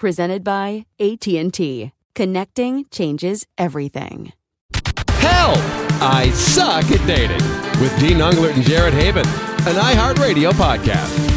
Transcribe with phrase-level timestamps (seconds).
[0.00, 1.92] Presented by AT&T.
[2.14, 4.32] Connecting changes everything.
[5.08, 5.58] Help!
[6.00, 7.42] I suck at dating.
[7.82, 9.26] With Dean Unglert and Jared Haibon,
[9.66, 11.28] an iHeartRadio podcast.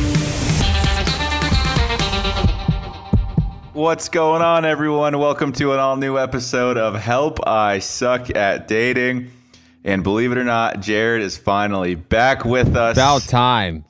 [3.73, 5.20] What's going on, everyone?
[5.20, 9.30] Welcome to an all new episode of Help I Suck at Dating.
[9.83, 12.95] And believe it or not, Jared is finally back with us.
[12.95, 13.83] About time.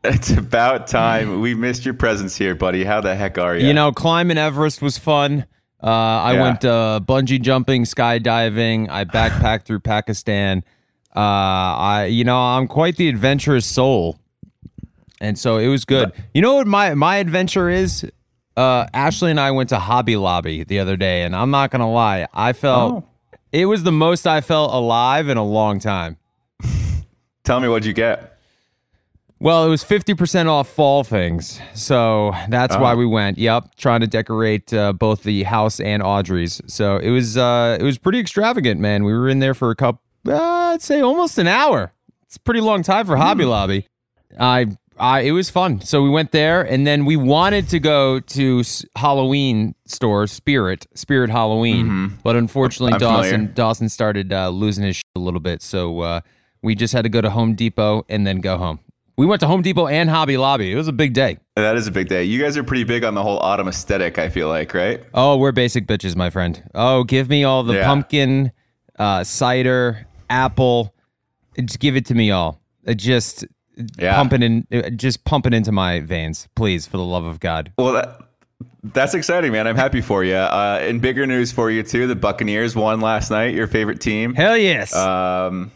[0.04, 1.40] It's about time.
[1.40, 2.84] We missed your presence here, buddy.
[2.84, 3.66] How the heck are you?
[3.66, 5.44] You know, climbing Everest was fun.
[5.82, 6.42] Uh, I Yeah.
[6.42, 8.88] went uh, bungee jumping, skydiving.
[8.88, 10.62] I backpacked through Pakistan.
[11.14, 14.18] Uh, I, you know, I'm quite the adventurous soul,
[15.20, 16.12] and so it was good.
[16.32, 18.06] You know what my my adventure is?
[18.56, 21.90] Uh, Ashley and I went to Hobby Lobby the other day, and I'm not gonna
[21.90, 23.08] lie, I felt Oh.
[23.52, 26.18] it was the most I felt alive in a long time.
[27.44, 28.37] Tell me what'd you get?
[29.40, 31.60] Well, it was 50% off fall things.
[31.74, 32.96] So that's why Oh.
[32.96, 33.38] we went.
[33.38, 36.60] Yep, trying to decorate uh, both the house and Audrey's.
[36.66, 39.04] So it was uh it was pretty extravagant, man.
[39.04, 41.92] We were in there for a couple uh, I'd say almost an hour.
[42.24, 43.86] It's a pretty long time for Hobby Lobby.
[44.40, 44.66] I
[44.98, 45.80] I it was fun.
[45.82, 50.88] So we went there and then we wanted to go to s- Halloween store, Spirit,
[50.94, 52.18] Spirit Halloween.
[52.24, 53.54] But unfortunately I'm Dawson familiar.
[53.54, 55.62] Dawson started uh, losing his shit a little bit.
[55.62, 56.20] So uh
[56.60, 58.80] we just had to go to Home Depot and then go home.
[59.18, 60.70] We went to Home Depot and Hobby Lobby.
[60.70, 61.38] It was a big day.
[61.56, 62.22] That is a big day.
[62.22, 65.02] You guys are pretty big on the whole autumn aesthetic, I feel like, right?
[65.12, 66.62] Oh, we're basic bitches, my friend.
[66.72, 67.84] Oh, give me all the Yeah.
[67.84, 68.52] pumpkin,
[68.96, 70.94] uh, cider, apple.
[71.58, 72.60] Just give it to me all.
[72.86, 73.44] Uh, just
[73.98, 74.14] Yeah.
[74.14, 77.72] pumping in, uh, just pumping into my veins, please, for the love of God.
[77.76, 78.20] Well, that,
[78.84, 79.66] that's exciting, man.
[79.66, 80.36] I'm happy for you.
[80.36, 82.06] Uh, and bigger news for you, too.
[82.06, 84.34] The Buccaneers won last night, your favorite team.
[84.36, 84.94] Hell yes.
[84.94, 85.72] Um,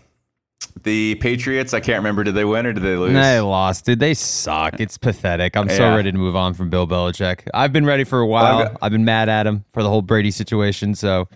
[0.83, 2.25] the Patriots, I can't remember.
[2.25, 3.12] Did they win or did they lose?
[3.12, 4.00] they lost, dude.
[4.00, 4.81] They suck.
[4.81, 5.56] It's pathetic.
[5.56, 7.49] I'm so ready to move on from Bill Belichick.
[7.55, 8.59] I've been ready for a while.
[8.59, 10.95] I've got- I've been mad at him for the whole Brady situation.
[10.95, 11.28] So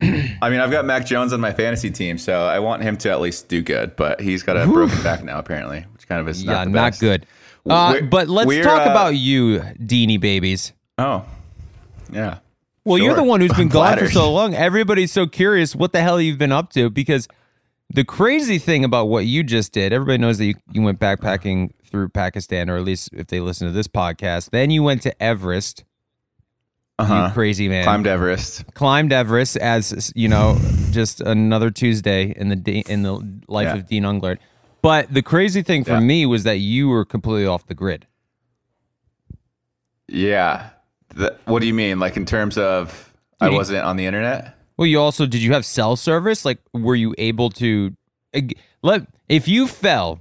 [0.02, 3.10] I mean, I've got Mac Jones on my fantasy team, so I want him to
[3.10, 3.96] at least do good.
[3.96, 6.70] But he's got a broken back now, apparently, which kind of is yeah, not, the
[6.70, 7.00] not best.
[7.00, 7.26] good.
[7.68, 10.72] Uh, but let's talk uh, about you, Deanie babies.
[10.96, 11.24] Oh,
[12.10, 12.38] yeah.
[12.84, 14.54] Well, you're the one who's been gone for so long.
[14.54, 17.28] Everybody's so curious what the hell you've been up to because
[17.90, 21.72] the crazy thing about what you just did, everybody knows that you, you went backpacking
[21.84, 24.50] through Pakistan, or at least if they listen to this podcast.
[24.50, 25.84] Then you went to Everest.
[26.98, 27.26] Uh-huh.
[27.28, 27.82] You crazy man.
[27.84, 28.64] Climbed Everest.
[28.74, 30.58] Climbed Everest as you know,
[30.90, 33.14] just another Tuesday in the day, in the
[33.48, 33.74] life Yeah.
[33.76, 34.38] of Dean Unglert.
[34.82, 36.00] But the crazy thing for Yeah.
[36.00, 38.06] me was that you were completely off the grid.
[40.08, 40.70] Yeah.
[41.14, 41.98] The, what do you mean?
[41.98, 44.56] Like in terms of I wasn't on the internet?
[44.80, 46.46] Well, you also did you have cell service?
[46.46, 47.94] Like, were you able to
[48.80, 50.20] let if you fell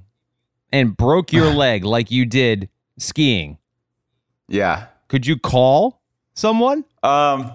[0.74, 2.68] and broke your leg like you did
[2.98, 3.58] skiing?
[4.50, 4.88] Yeah.
[5.08, 6.02] Could you call
[6.34, 6.84] someone?
[7.04, 7.54] Um.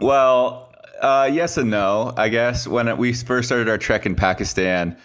[0.00, 2.12] Well, uh, yes and no.
[2.16, 4.96] I guess when we first started our trek in Pakistan,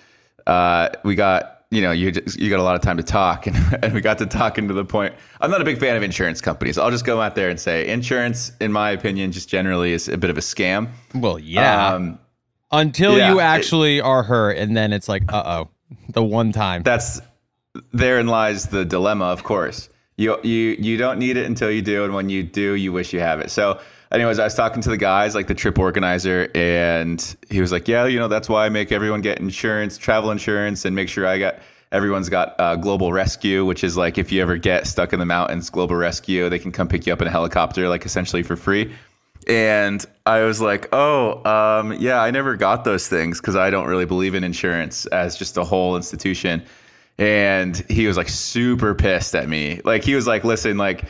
[0.48, 3.48] uh, we got you know, you just, you got a lot of time to talk,
[3.48, 5.14] and, and we got to talking to the point.
[5.42, 6.78] I'm not a big fan of insurance companies.
[6.78, 10.18] I'll just go out there and say insurance, in my opinion, just generally is a
[10.18, 10.90] bit of a scam.
[11.16, 11.94] Well, yeah.
[11.94, 12.20] Um,
[12.72, 15.70] Until yeah, you it- actually are hurt, and then it's like, uh oh,
[16.10, 16.84] the one time.
[16.84, 17.22] that's
[17.92, 22.04] therein lies the dilemma of course you you you don't need it until you do
[22.04, 23.80] and when you do you wish you have it so
[24.14, 27.88] anyways i was talking to the guys like the trip organizer and he was like
[27.88, 31.26] yeah you know that's why i make everyone get insurance travel insurance and make sure
[31.28, 31.60] i got
[31.92, 35.26] everyone's got uh, global rescue which is like if you ever get stuck in the
[35.26, 38.56] mountains global rescue they can come pick you up in a helicopter like essentially for
[38.56, 38.94] free
[39.48, 43.88] and I was like, oh, um, yeah, I never got those things because I don't
[43.88, 46.64] really believe in insurance as just a whole institution.
[47.18, 49.82] And he was like super pissed at me.
[49.84, 51.06] Like he was like, listen, like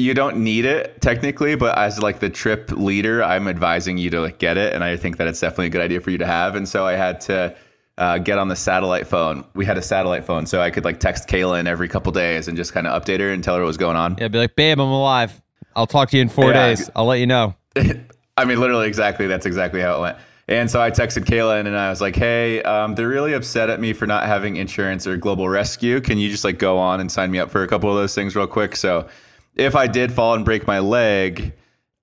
[0.00, 4.20] you don't need it technically, but as like the trip leader, I'm advising you to
[4.20, 6.26] like get it, and I think that it's definitely a good idea for you to
[6.26, 6.54] have.
[6.54, 7.56] And so I had to
[7.98, 9.44] uh, get on the satellite phone.
[9.54, 12.56] We had a satellite phone, so I could like text Caelynn every couple days and
[12.56, 14.16] just kind of update her and tell her what was going on.
[14.20, 15.42] yeah, be like, babe, I'm alive.
[15.74, 16.68] I'll talk to you in four Yeah.
[16.68, 16.88] days.
[16.94, 17.54] I'll let you know.
[18.36, 19.26] I mean, literally, exactly.
[19.26, 20.18] That's exactly how it went.
[20.46, 23.80] And so I texted Caelynn and I was like, "Hey, um, they're really upset at
[23.80, 26.00] me for not having insurance or global rescue.
[26.00, 28.14] Can you just like go on and sign me up for a couple of those
[28.14, 29.08] things real quick?" So
[29.58, 31.52] if I did fall and break my leg,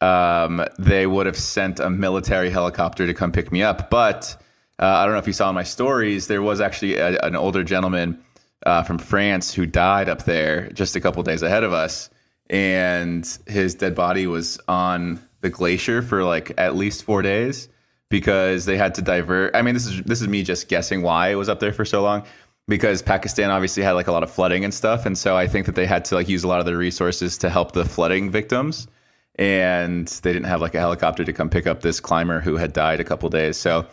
[0.01, 3.89] um, they would have sent a military helicopter to come pick me up.
[3.89, 4.35] But
[4.77, 7.35] uh, I don't know if you saw in my stories, there was actually a, an
[7.35, 8.19] older gentleman
[8.65, 12.09] uh, from France who died up there just a couple days ahead of us,
[12.49, 17.69] and his dead body was on the glacier for like at least four days
[18.09, 19.55] because they had to divert.
[19.55, 21.85] I mean, this is this is me just guessing why it was up there for
[21.85, 22.23] so long.
[22.67, 25.67] Because Pakistan obviously had like a lot of flooding and stuff, and so I think
[25.67, 28.31] that they had to like use a lot of their resources to help the flooding
[28.31, 28.87] victims,
[29.35, 32.73] and they didn't have like a helicopter to come pick up this climber who had
[32.73, 33.57] died a couple days.
[33.57, 33.85] So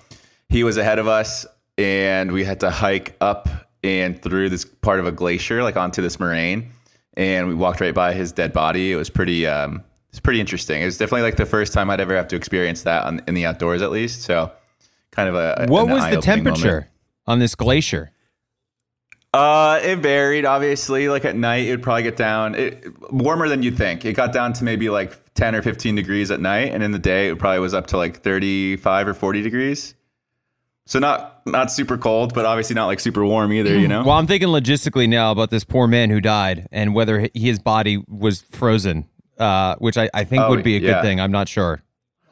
[0.48, 1.44] he was ahead of us,
[1.76, 3.48] and we had to hike up
[3.84, 6.72] and through this part of a glacier, like onto this moraine,
[7.14, 8.92] and we walked right by his dead body.
[8.92, 10.82] It was pretty, um, it's pretty interesting.
[10.82, 13.34] It was definitely like the first time I'd ever have to experience that on, in
[13.34, 14.22] the outdoors, at least.
[14.22, 14.52] So,
[15.10, 15.66] kind of a.
[15.68, 16.86] What was the temperature moment.
[17.26, 18.12] on this glacier?
[19.32, 20.44] Uh, it varied.
[20.44, 24.04] Obviously, like at night, it would probably get down it, warmer than you'd think.
[24.04, 26.98] It got down to maybe like ten or fifteen degrees at night, and in the
[26.98, 29.94] day, it probably was up to like thirty-five or forty degrees.
[30.84, 33.78] So not not super cold, but obviously not like super warm either.
[33.78, 34.02] You know.
[34.04, 38.04] Well, I'm thinking logistically now about this poor man who died and whether his body
[38.08, 39.08] was frozen,
[39.38, 41.20] uh, which I, I think Oh, would be a good thing.
[41.20, 41.82] I'm not sure,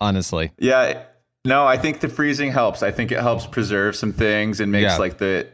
[0.00, 0.52] honestly.
[0.58, 1.04] Yeah.
[1.46, 2.82] No, I think the freezing helps.
[2.82, 4.96] I think it helps preserve some things and makes Yeah.
[4.98, 5.46] like the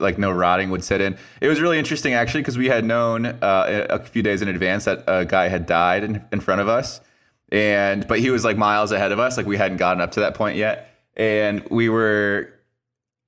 [0.00, 1.18] like no rotting would set in.
[1.42, 4.86] It was really interesting actually because we had known uh, a few days in advance
[4.86, 7.02] that a guy had died in, in front of us,
[7.52, 9.36] and but he was like miles ahead of us.
[9.36, 12.48] Like we hadn't gotten up to that point yet, and we were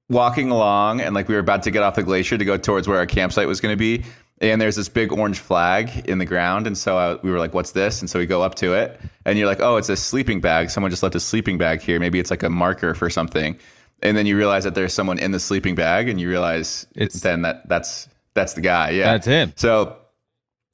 [0.08, 2.86] walking along and like we were about to get off the glacier to go towards
[2.88, 4.04] where our campsite was going to be
[4.40, 6.66] and there's this big orange flag in the ground.
[6.66, 8.00] And so I, we were like what's this?
[8.00, 9.00] And so we go up to it.
[9.24, 10.70] And you're like oh it's a sleeping bag.
[10.70, 11.98] Someone just left a sleeping bag here.
[12.00, 13.58] Maybe it's like a marker for something.
[14.02, 17.20] And then you realize that there's someone in the sleeping bag and you realize It's-
[17.22, 18.90] then that that's that's the guy.
[18.90, 19.12] Yeah.
[19.12, 19.52] That's him.
[19.56, 19.96] so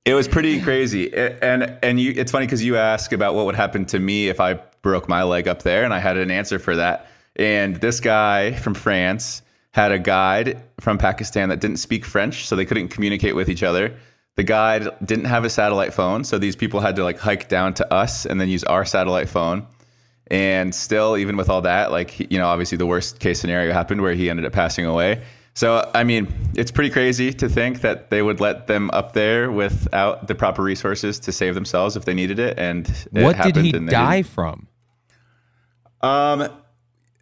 [0.04, 3.54] it was pretty crazy, and and you, it's funny because you ask about what would
[3.54, 6.58] happen to me if I broke my leg up there, and I had an answer
[6.58, 7.06] for that.
[7.36, 12.54] And this guy from France had a guide from Pakistan that didn't speak French, so
[12.54, 13.94] they couldn't communicate with each other.
[14.36, 17.74] The guide didn't have a satellite phone, so these people had to like hike down
[17.74, 19.66] to us and then use our satellite phone.
[20.28, 24.00] And still, even with all that, like you know, obviously the worst case scenario happened
[24.00, 25.22] where he ended up passing away.
[25.54, 29.50] So I mean, it's pretty crazy to think that they would let them up there
[29.50, 32.58] without the proper resources to save themselves if they needed it.
[32.58, 34.32] And it what did happened he die didn't.
[34.32, 34.68] from?
[36.00, 36.48] Um,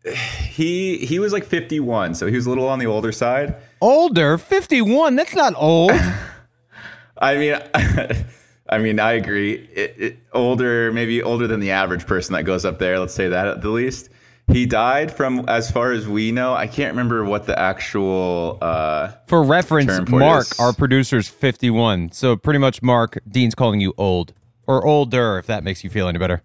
[0.04, 3.56] he he was like 51, so he was a little on the older side.
[3.80, 5.16] Older, 51.
[5.16, 5.92] That's not old.
[7.18, 7.60] I mean,
[8.68, 9.52] I mean, I agree.
[9.74, 12.98] It, it, older, maybe older than the average person that goes up there.
[12.98, 14.08] Let's say that at the least.
[14.48, 18.58] He died from, as far as we know, I can't remember what the actual.
[18.60, 22.10] Uh, For reference, Term for it Mark, is- our producer's 51.
[22.12, 24.32] So pretty much, Mark, Dean's calling you old
[24.66, 26.42] or older, if that makes you feel any better.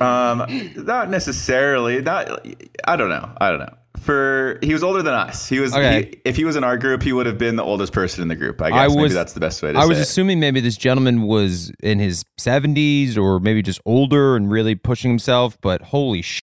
[0.00, 0.46] Um,
[0.76, 2.00] not necessarily.
[2.02, 2.46] Not.
[2.84, 3.30] I don't know.
[3.40, 3.74] I don't know.
[4.00, 5.48] For he was older than us.
[5.48, 5.72] He was.
[5.74, 6.02] Okay.
[6.10, 8.28] he- if he was in our group, he would have been the oldest person in
[8.28, 8.60] the group.
[8.60, 10.02] I guess I maybe was- that's the best way to I was it.
[10.02, 15.10] assuming maybe this gentleman was in his 70s or maybe just older and really pushing
[15.10, 16.40] himself, but holy sh!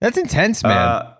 [0.00, 0.72] That's intense, man.
[0.76, 1.14] Uh,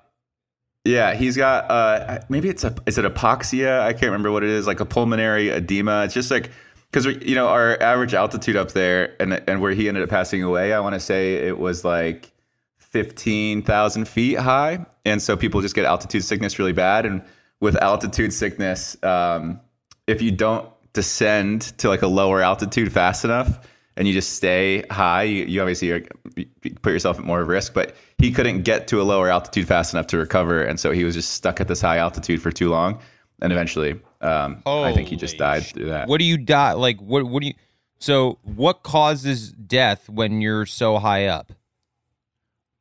[0.85, 3.81] yeah, he's got uh, maybe it's a is it apoxia?
[3.83, 4.67] I can't remember what it is.
[4.67, 6.03] Like a pulmonary edema.
[6.05, 6.51] It's just like
[6.93, 10.43] because you know our average altitude up there and and where he ended up passing
[10.43, 10.73] away.
[10.73, 12.33] I want to say it was like
[12.77, 17.07] fifteen thousand feet high, and so people just get altitude sickness really bad.
[17.07, 17.23] And
[17.61, 19.61] with altitude sickness, um,
[20.07, 24.85] if you don't descend to like a lower altitude fast enough and you just stay
[24.91, 26.03] high, you, you obviously are,
[26.35, 26.47] you
[26.83, 27.73] put yourself at more risk.
[27.75, 31.05] But he couldn't get to a lower altitude fast enough to recover, and so he
[31.05, 33.01] was just stuck at this high altitude for too long,
[33.41, 36.09] and eventually, um, I think he just died through that.
[36.09, 37.01] What do you die like?
[37.01, 37.55] What what do you?
[37.99, 41.53] So what causes death when you're so high up?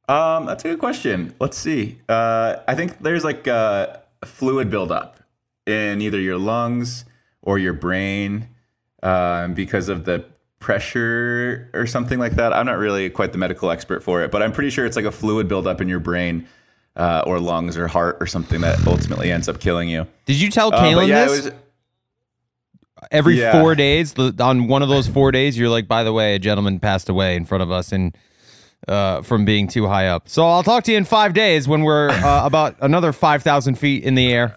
[0.08, 1.34] Um, that's a good question.
[1.40, 2.00] Let's see.
[2.10, 5.20] Uh, I think there's like a fluid buildup
[5.66, 7.06] in either your lungs
[7.42, 8.50] or your brain
[9.04, 10.26] um, because of the
[10.60, 12.54] pressure or something like that.
[12.54, 15.06] I'm not really quite the medical expert for it, but I'm pretty sure it's like
[15.06, 16.48] a fluid buildup in your brain
[16.96, 20.06] uh, or lungs or heart or something that ultimately ends up killing you.
[20.26, 21.46] Did you tell Uh, yeah, this?
[21.46, 21.54] was-
[23.10, 23.60] Every Yeah.
[23.60, 26.80] four days, on one of those four days, you're like, by the way, a gentleman
[26.80, 28.16] passed away in front of us and
[28.88, 30.30] uh, from being too high up.
[30.30, 33.76] So I'll talk to you in five days when we're uh, about another five thousand
[33.76, 34.56] feet in the air.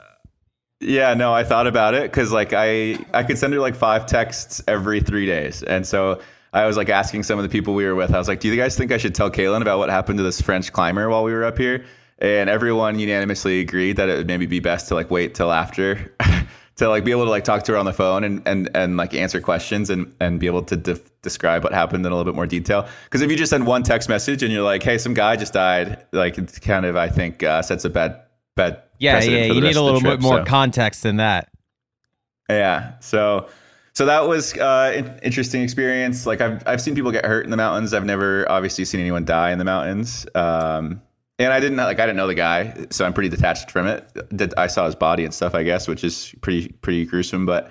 [0.80, 4.06] Yeah, no, I thought about it because like I I could send her like five
[4.06, 6.20] texts every three days, and so
[6.52, 8.14] I was like asking some of the people we were with.
[8.14, 10.22] I was like, "Do you guys think I should tell Caelynn about what happened to
[10.22, 11.84] this French climber while we were up here?"
[12.18, 16.14] And everyone unanimously agreed that it would maybe be best to like wait till after
[16.76, 18.96] to like be able to like talk to her on the phone and and and
[18.96, 22.30] like answer questions and and be able to de- describe what happened in a little
[22.30, 22.88] bit more detail.
[23.04, 25.52] Because if you just send one text message and you're like, "Hey, some guy just
[25.52, 28.20] died," like it's kind of I think uh, sets a bad
[28.54, 29.46] bad Yeah, yeah.
[29.46, 30.44] You need a little trip, bit more so.
[30.44, 31.48] context than that.
[32.48, 32.94] Yeah.
[33.00, 33.48] So
[33.92, 36.26] so that was uh, an interesting experience.
[36.26, 37.94] Like I've I've seen people get hurt in the mountains.
[37.94, 40.26] I've never obviously seen anyone die in the mountains.
[40.34, 41.00] Um,
[41.38, 44.08] and I didn't like I didn't know the guy, so I'm pretty detached from it.
[44.36, 47.46] Did I saw his body and stuff, I guess, which is pretty pretty gruesome.
[47.46, 47.70] But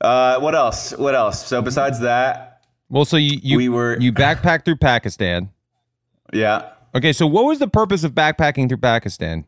[0.00, 0.92] uh, what else?
[0.96, 1.46] What else?
[1.46, 5.50] So besides that, Well, so you you We were- you backpacked through Pakistan.
[6.32, 6.70] yeah.
[6.94, 9.46] Okay, so what was the purpose of backpacking through Pakistan?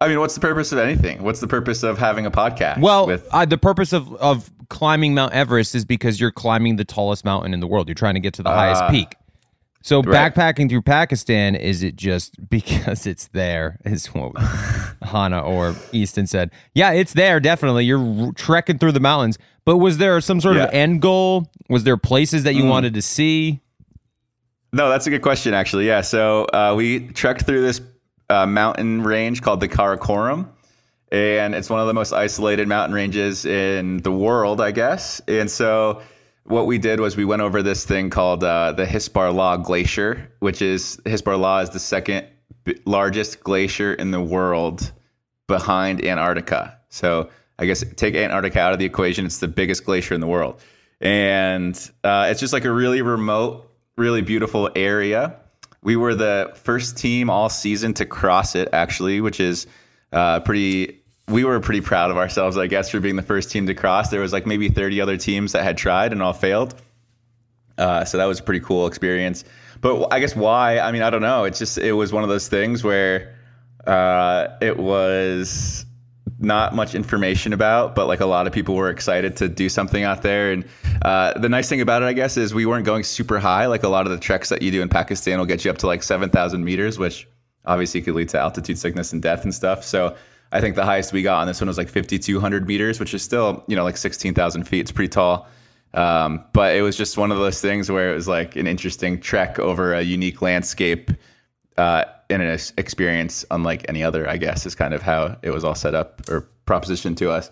[0.00, 1.22] I mean, what's the purpose of anything?
[1.22, 2.80] What's the purpose of having a podcast?
[2.80, 6.84] Well, with uh, the purpose of, of climbing Mount Everest is because you're climbing the
[6.84, 7.86] tallest mountain in the world.
[7.88, 8.90] You're trying to get to the highest Ah.
[8.90, 9.14] peak.
[9.82, 10.34] So Right.
[10.34, 13.78] backpacking through Pakistan is it just because it's there?
[13.84, 14.32] Is what
[15.02, 16.50] Hannah or Easton said.
[16.74, 17.84] Yeah, it's there definitely.
[17.84, 19.38] You're trekking through the mountains.
[19.64, 21.50] But was there some sort of end goal?
[21.68, 23.60] Was there places that you wanted to see?
[24.72, 25.86] No, that's a good question, actually.
[25.86, 26.00] Yeah.
[26.00, 27.80] So uh, we trekked through this
[28.30, 30.48] uh, mountain range called the Karakoram,
[31.12, 35.20] and it's one of the most isolated mountain ranges in the world, I guess.
[35.28, 36.00] And so
[36.48, 40.62] what we did was we went over this thing called uh, the Hisparla Glacier, which
[40.62, 42.26] is Hisparla is the second
[42.84, 44.92] largest glacier in the world
[45.46, 46.78] behind Antarctica.
[46.88, 50.26] So I guess take Antarctica out of the equation, it's the biggest glacier in the
[50.26, 50.60] world.
[51.00, 55.36] And uh, it's just like a really remote, really beautiful area.
[55.82, 59.66] We were the first team all season to cross it, actually, which is
[60.12, 61.02] uh, pretty.
[61.28, 64.10] We were pretty proud of ourselves, I guess, for being the first team to cross.
[64.10, 66.74] There was like maybe 30 other teams that had tried and all failed.
[67.76, 69.44] Uh, so that was a pretty cool experience.
[69.80, 70.78] But I guess why?
[70.78, 71.44] I mean, I don't know.
[71.44, 73.34] It's just it was one of those things where
[73.86, 75.86] uh, it was
[76.40, 80.04] not much information about, but like a lot of people were excited to do something
[80.04, 80.52] out there.
[80.52, 80.64] And
[81.02, 83.66] uh, the nice thing about it, I guess, is we weren't going super high.
[83.66, 85.78] Like a lot of the treks that you do in Pakistan will get you up
[85.78, 87.26] to like 7,000 meters, which
[87.64, 89.84] obviously could lead to altitude sickness and death and stuff.
[89.84, 90.16] So
[90.50, 93.22] I think the highest we got on this one was like 5,200 meters, which is
[93.22, 94.80] still, you know, like 16,000 feet.
[94.80, 95.46] It's pretty tall.
[95.94, 99.20] Um, but it was just one of those things where it was like an interesting
[99.20, 101.10] trek over a unique landscape
[101.76, 105.64] uh, in an experience unlike any other, I guess, is kind of how it was
[105.64, 107.50] all set up or propositioned to us.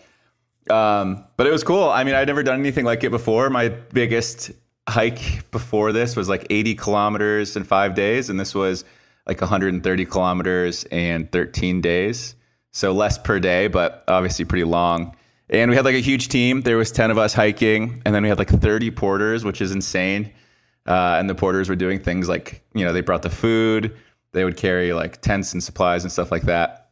[0.70, 1.88] Um, but it was cool.
[1.88, 3.48] I mean, I'd never done anything like it before.
[3.50, 4.52] My biggest
[4.88, 8.84] hike before this was like 80 kilometers in five days, and this was
[9.26, 12.35] like 130 kilometers and 13 days.
[12.76, 15.16] So less per day, but obviously pretty long.
[15.48, 16.60] And we had like a huge team.
[16.60, 19.72] There was 10 of us hiking, and then we had like 30 porters, which is
[19.72, 20.30] insane.
[20.86, 23.96] Uh, and the porters were doing things like, you know, they brought the food,
[24.32, 26.90] they would carry like tents and supplies and stuff like that.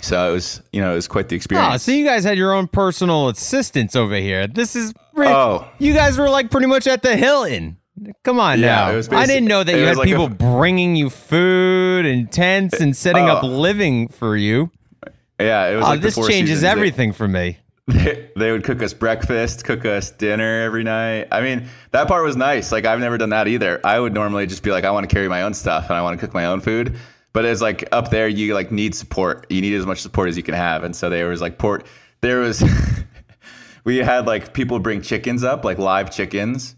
[0.00, 1.74] So it was, you know, it was quite the experience.
[1.74, 4.48] Oh, so you guys had your own personal assistants over here.
[4.48, 5.68] This is re- Oh.
[5.78, 7.76] you guys were like pretty much at the Hilton.
[8.24, 9.16] Come on Yeah, now.
[9.16, 12.96] I didn't know that you had like people f- bringing you food and tents and
[12.96, 13.46] setting up Oh.
[13.46, 14.72] living for you.
[15.38, 16.60] Yeah, it was Oh, like this changes Seasons.
[16.62, 17.58] They- everything for me.
[17.86, 21.28] they, they would cook us breakfast, cook us dinner every night.
[21.30, 22.72] I mean, that part was nice.
[22.72, 23.78] Like I've never done that either.
[23.84, 26.00] I would normally just be like, I want to carry my own stuff and I
[26.00, 26.96] want to cook my own food.
[27.34, 29.46] But it's like up there, you like need support.
[29.50, 30.82] You need as much support as you can have.
[30.82, 31.84] And so there was like port.
[32.22, 32.64] There was
[33.84, 36.76] we had like people bring chickens up, like live chickens,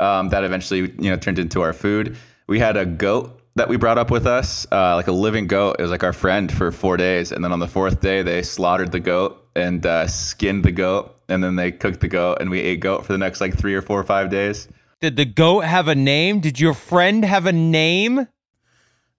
[0.00, 2.16] um, that eventually you know turned into our food.
[2.48, 5.76] We had a goat that we brought up with us, uh, like a living goat.
[5.78, 8.42] It was like our friend for four days, and then on the fourth day they
[8.42, 12.50] slaughtered the goat and uh, skinned the goat, and then they cooked the goat, and
[12.50, 14.68] we ate goat for the next like three or four or five days.
[15.00, 16.40] Did the goat have a name?
[16.40, 18.26] Did your friend have a name?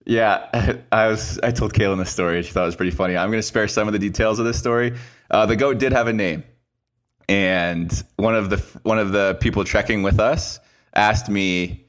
[0.06, 1.38] Yeah, I was.
[1.42, 2.42] I told Caelynn the story.
[2.42, 3.16] She thought it was pretty funny.
[3.16, 4.96] I'm going to spare some of the details of this story.
[5.30, 6.44] Uh, the goat did have a name,
[7.28, 10.58] and one of the one of the people trekking with us
[10.94, 11.86] asked me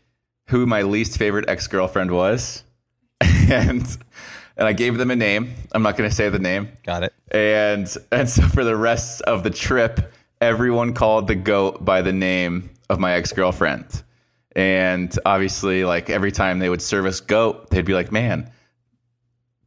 [0.51, 2.63] who my least favorite ex girlfriend was,
[3.21, 3.85] and
[4.57, 5.53] and I gave them a name.
[5.71, 6.73] I'm not going to say the name.
[6.83, 7.13] Got it.
[7.31, 12.11] And and so for the rest of the trip, everyone called the goat by the
[12.11, 14.03] name of my ex girlfriend.
[14.53, 18.51] And obviously, like every time they would serve us goat, they'd be like, "Man,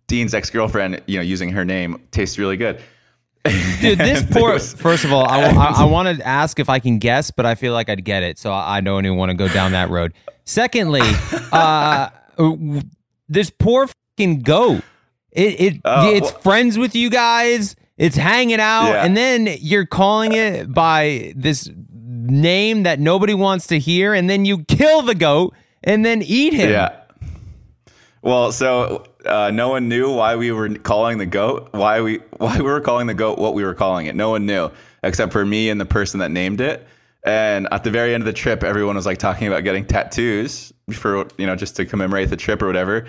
[0.07, 2.79] Dean's ex girlfriend, you know, using her name tastes really good."
[3.81, 4.55] Dude, this poor.
[4.55, 7.45] was- First of all, I, I, I want to ask if I can guess, but
[7.47, 9.73] I feel like I'd get it, so I, I don't even want to go down
[9.73, 10.15] that road.
[10.45, 11.03] Secondly,
[11.53, 12.09] uh,
[13.29, 13.87] this poor
[14.17, 14.83] fucking goat.
[15.33, 17.77] It it Oh, it's well- friends with you guys.
[17.97, 19.05] It's hanging out, Yeah.
[19.05, 24.45] and then you're calling it by this name that nobody wants to hear, and then
[24.45, 26.71] you kill the goat and then eat him.
[26.71, 26.97] Yeah.
[28.23, 32.57] Well, so uh, no one knew why we were calling the goat, why we why
[32.57, 34.15] we were calling the goat what we were calling it.
[34.15, 34.71] No one knew
[35.03, 36.87] except for me and the person that named it.
[37.25, 40.73] And at the very end of the trip, everyone was like talking about getting tattoos
[40.93, 43.07] for you know just to commemorate the trip or whatever.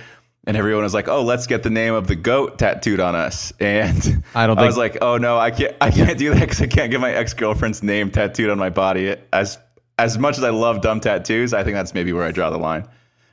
[0.47, 3.51] And everyone was like, "Oh, let's get the name of the goat tattooed on us."
[3.59, 5.75] And I don't I was like, "Oh no, I can't.
[5.81, 8.69] I can't do that because I can't get my ex girlfriend's name tattooed on my
[8.69, 9.57] body." As
[9.97, 12.57] as much as I love dumb tattoos, I think that's maybe where I draw the
[12.57, 12.87] line.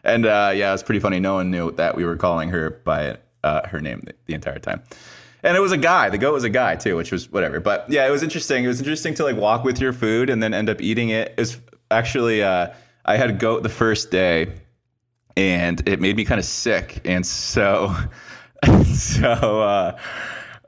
[0.04, 1.20] And uh, yeah, it was pretty funny.
[1.20, 4.58] No one knew that we were calling her by uh, her name the, the entire
[4.58, 4.82] time.
[5.44, 6.08] And it was a guy.
[6.08, 7.58] The goat was a guy too, which was whatever.
[7.60, 8.64] But yeah, it was interesting.
[8.64, 11.34] It was interesting to like walk with your food and then end up eating it.
[11.36, 11.56] It
[11.90, 12.68] actually uh,
[13.04, 14.52] I had goat the first day,
[15.36, 17.00] and it made me kind of sick.
[17.04, 17.94] And so,
[18.84, 19.98] so uh,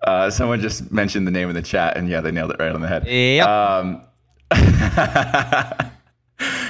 [0.02, 2.72] uh, someone just mentioned the name in the chat, and yeah, they nailed it right
[2.72, 3.06] on the head.
[3.06, 3.46] Yep.
[3.46, 4.02] Um,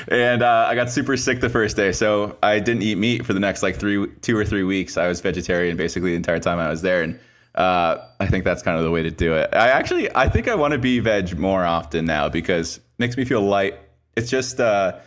[0.08, 3.32] and uh, I got super sick the first day, so I didn't eat meat for
[3.32, 4.96] the next like three, two or three weeks.
[4.96, 7.19] I was vegetarian basically the entire time I was there, and
[7.54, 9.50] uh, I think that's kind of the way to do it.
[9.52, 13.17] I actually, I think I want to be veg more often now because it makes
[13.17, 13.78] me feel light.
[14.17, 14.99] It's just, uh,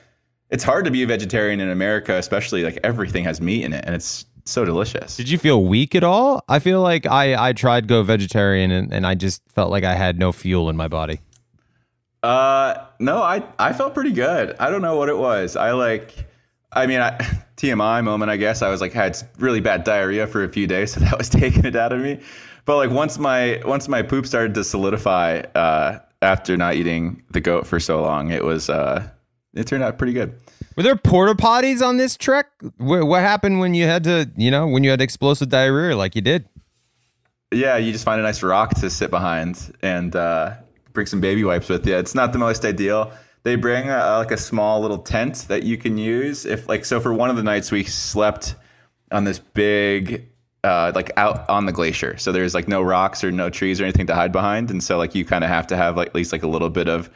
[0.50, 3.84] it's hard to be a vegetarian in America, especially like everything has meat in it,
[3.86, 5.18] and it's so delicious.
[5.18, 6.44] Did you feel weak at all?
[6.48, 9.96] I feel like I I tried go vegetarian and, and I just felt like I
[9.96, 11.20] had no fuel in my body.
[12.24, 14.56] Uh, no, I I felt pretty good.
[14.60, 15.56] I don't know what it was.
[15.56, 16.14] I like,
[16.72, 17.12] I mean, I,
[17.58, 18.62] TMI moment, I guess.
[18.62, 21.66] I was like had really bad diarrhea for a few days, so that was taking
[21.66, 22.20] it out of me.
[22.66, 27.40] But like once my once my poop started to solidify, uh, after not eating the
[27.40, 29.08] goat for so long, it was uh,
[29.54, 30.40] it turned out pretty good.
[30.76, 32.48] Were there porta potties on this trek?
[32.78, 36.22] What happened when you had to, you know, when you had explosive diarrhea like you
[36.22, 36.48] did?
[37.52, 40.56] Yeah, you just find a nice rock to sit behind and uh,
[40.98, 41.96] bring some baby wipes with you.
[41.96, 43.12] It's not the most ideal.
[43.44, 47.00] They bring uh, like a small little tent that you can use if like so
[47.00, 48.56] for one of the nights we slept
[49.12, 50.28] on this big
[50.64, 52.18] uh, like out on the glacier.
[52.18, 54.98] So there's like no rocks or no trees or anything to hide behind, and so
[54.98, 57.12] like you kind of have to have like at least like a little bit of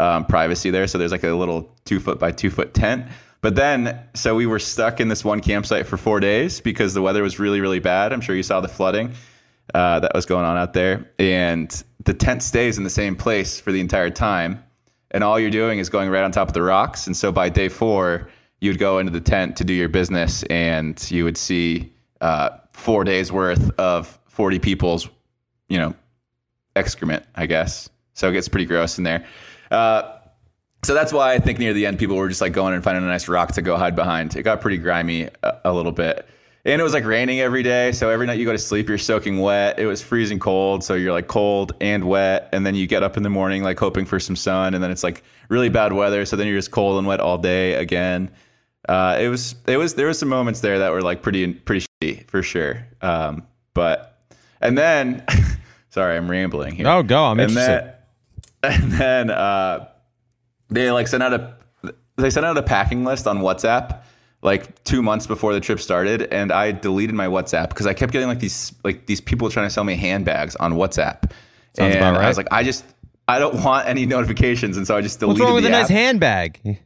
[0.00, 0.86] um, privacy there.
[0.86, 3.06] So there's like a little two foot by two foot tent.
[3.42, 7.02] But then, so we were stuck in this one campsite for four days because the
[7.02, 8.14] weather was really, really bad.
[8.14, 9.12] I'm sure you saw the flooding
[9.74, 11.10] uh, that was going on out there.
[11.18, 11.70] And
[12.04, 14.62] the tent stays in the same place for the entire time.
[15.10, 17.06] And all you're doing is going right on top of the rocks.
[17.06, 18.28] And so by day four,
[18.60, 23.04] you'd go into the tent to do your business and you would see uh, four
[23.04, 25.08] days worth of 40 people's,
[25.68, 25.94] you know,
[26.74, 27.88] excrement, I guess.
[28.14, 29.26] So it gets pretty gross in there.
[29.70, 30.12] Uh,
[30.82, 33.02] so that's why I think near the end, people were just like going and finding
[33.02, 34.36] a nice rock to go hide behind.
[34.36, 36.28] It got pretty grimy a, a little bit.
[36.66, 37.92] And it was like raining every day.
[37.92, 39.78] So every night you go to sleep, you're soaking wet.
[39.78, 40.82] It was freezing cold.
[40.82, 42.48] So you're like cold and wet.
[42.52, 44.74] And then you get up in the morning, like hoping for some sun.
[44.74, 46.26] And then it's like really bad weather.
[46.26, 48.32] So then you're just cold and wet all day again.
[48.88, 51.86] Uh, it was, it was, there was some moments there that were like pretty, pretty
[52.02, 52.84] shitty for sure.
[53.00, 54.26] Um, but,
[54.60, 55.24] and then,
[55.90, 56.88] sorry, I'm rambling here.
[56.88, 57.26] Oh, go.
[57.26, 57.94] I'm and interested.
[58.62, 59.88] then, and then, uh,
[60.68, 61.54] they like sent out a
[62.16, 64.02] they sent out a packing list on WhatsApp
[64.42, 68.12] like two months before the trip started, and I deleted my WhatsApp because I kept
[68.12, 71.30] getting like these like these people trying to sell me handbags on WhatsApp.
[71.74, 72.84] Sounds and about I was like, I just
[73.28, 75.40] I don't want any notifications, and so I just deleted.
[75.40, 76.80] What's wrong with the a nice handbag?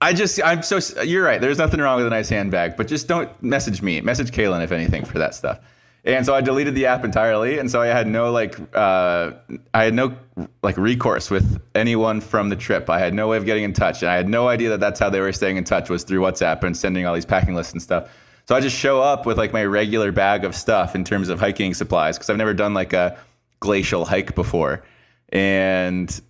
[0.00, 1.40] I just I'm so you're right.
[1.40, 4.00] There's nothing wrong with a nice handbag, but just don't message me.
[4.00, 5.60] Message Caelynn if anything for that stuff.
[6.06, 9.32] And so I deleted the app entirely, and so I had no like uh,
[9.72, 10.14] I had no
[10.62, 12.90] like recourse with anyone from the trip.
[12.90, 15.00] I had no way of getting in touch, and I had no idea that that's
[15.00, 17.72] how they were staying in touch was through WhatsApp and sending all these packing lists
[17.72, 18.10] and stuff.
[18.46, 21.40] So I just show up with like my regular bag of stuff in terms of
[21.40, 23.16] hiking supplies because I've never done like a
[23.60, 24.84] glacial hike before.
[25.30, 26.20] And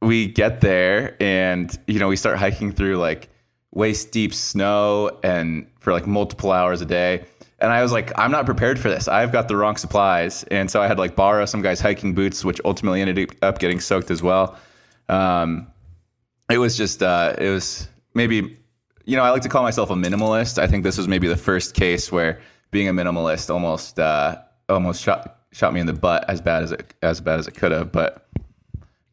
[0.00, 3.28] we get there and you know we start hiking through like
[3.72, 7.24] waist deep snow and for like multiple hours a day
[7.58, 10.70] and i was like i'm not prepared for this i've got the wrong supplies and
[10.70, 13.80] so i had to like borrow some guy's hiking boots which ultimately ended up getting
[13.80, 14.58] soaked as well
[15.10, 15.66] um,
[16.50, 18.58] it was just uh, it was maybe
[19.06, 21.36] you know i like to call myself a minimalist i think this was maybe the
[21.36, 22.40] first case where
[22.70, 24.36] being a minimalist almost uh,
[24.68, 27.54] almost shot shot me in the butt as bad as it as bad as it
[27.54, 28.28] could have but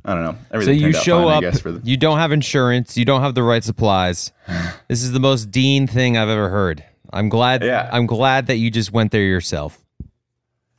[0.08, 0.62] I don't know.
[0.62, 3.22] So you show fine, I up, guess, for the, you don't have insurance, you don't
[3.22, 4.32] have the right supplies.
[4.88, 6.84] this is the most Dean thing I've ever heard.
[7.14, 7.64] I'm glad.
[7.64, 7.90] Yeah.
[7.92, 9.82] I'm glad that you just went there yourself.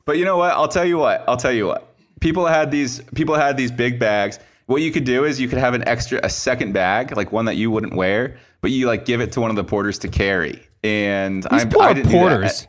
[0.04, 0.52] But you know what?
[0.52, 1.24] I'll tell you what.
[1.28, 1.96] I'll tell you what.
[2.20, 3.00] People had these.
[3.14, 4.38] People had these big bags.
[4.66, 7.44] What you could do is you could have an extra, a second bag, like one
[7.44, 10.08] that you wouldn't wear, but you like give it to one of the porters to
[10.08, 10.60] carry.
[10.82, 12.18] And These I'm, poor I didn't do that.
[12.18, 12.68] porters.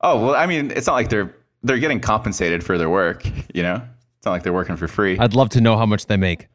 [0.00, 3.26] Oh well, I mean, it's not like they're they're getting compensated for their work.
[3.54, 3.82] You know,
[4.16, 5.18] it's not like they're working for free.
[5.18, 6.48] I'd love to know how much they make.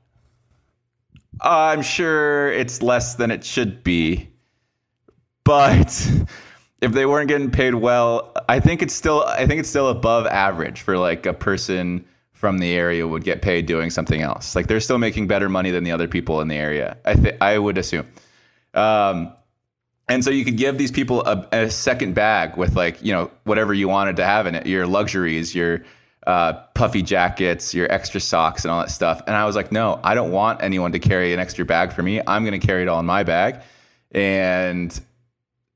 [1.44, 4.30] Uh, I'm sure it's less than it should be,
[5.52, 6.10] but
[6.82, 10.26] if they weren't getting paid well, I think it's still I think it's still above
[10.28, 14.56] average for like a person from the area would get paid doing something else.
[14.56, 16.96] Like they're still making better money than the other people in the area.
[17.04, 18.08] I th- I would assume.
[18.74, 19.34] Um,
[20.08, 23.30] and so you could give these people a, a second bag with like you know
[23.44, 25.84] whatever you wanted to have in it, your luxuries, your
[26.28, 29.22] uh, puffy jackets, your extra socks, and all that stuff.
[29.28, 32.04] And I was like, no, I don't want anyone to carry an extra bag for
[32.04, 32.22] me.
[32.26, 33.62] I'm going to carry it all in my bag.
[34.14, 34.98] And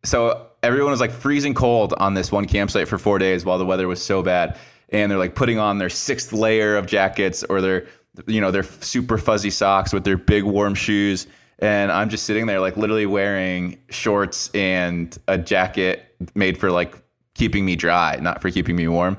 [0.08, 3.66] so everyone was like freezing cold on this one campsite for four days while the
[3.66, 4.58] weather was so bad.
[4.90, 7.88] And they're like putting on their sixth layer of jackets or their,
[8.28, 11.28] you know, their super fuzzy socks with their big warm shoes.
[11.60, 16.96] And I'm just sitting there, like literally wearing shorts and a jacket made for like
[17.34, 19.18] keeping me dry, not for keeping me warm.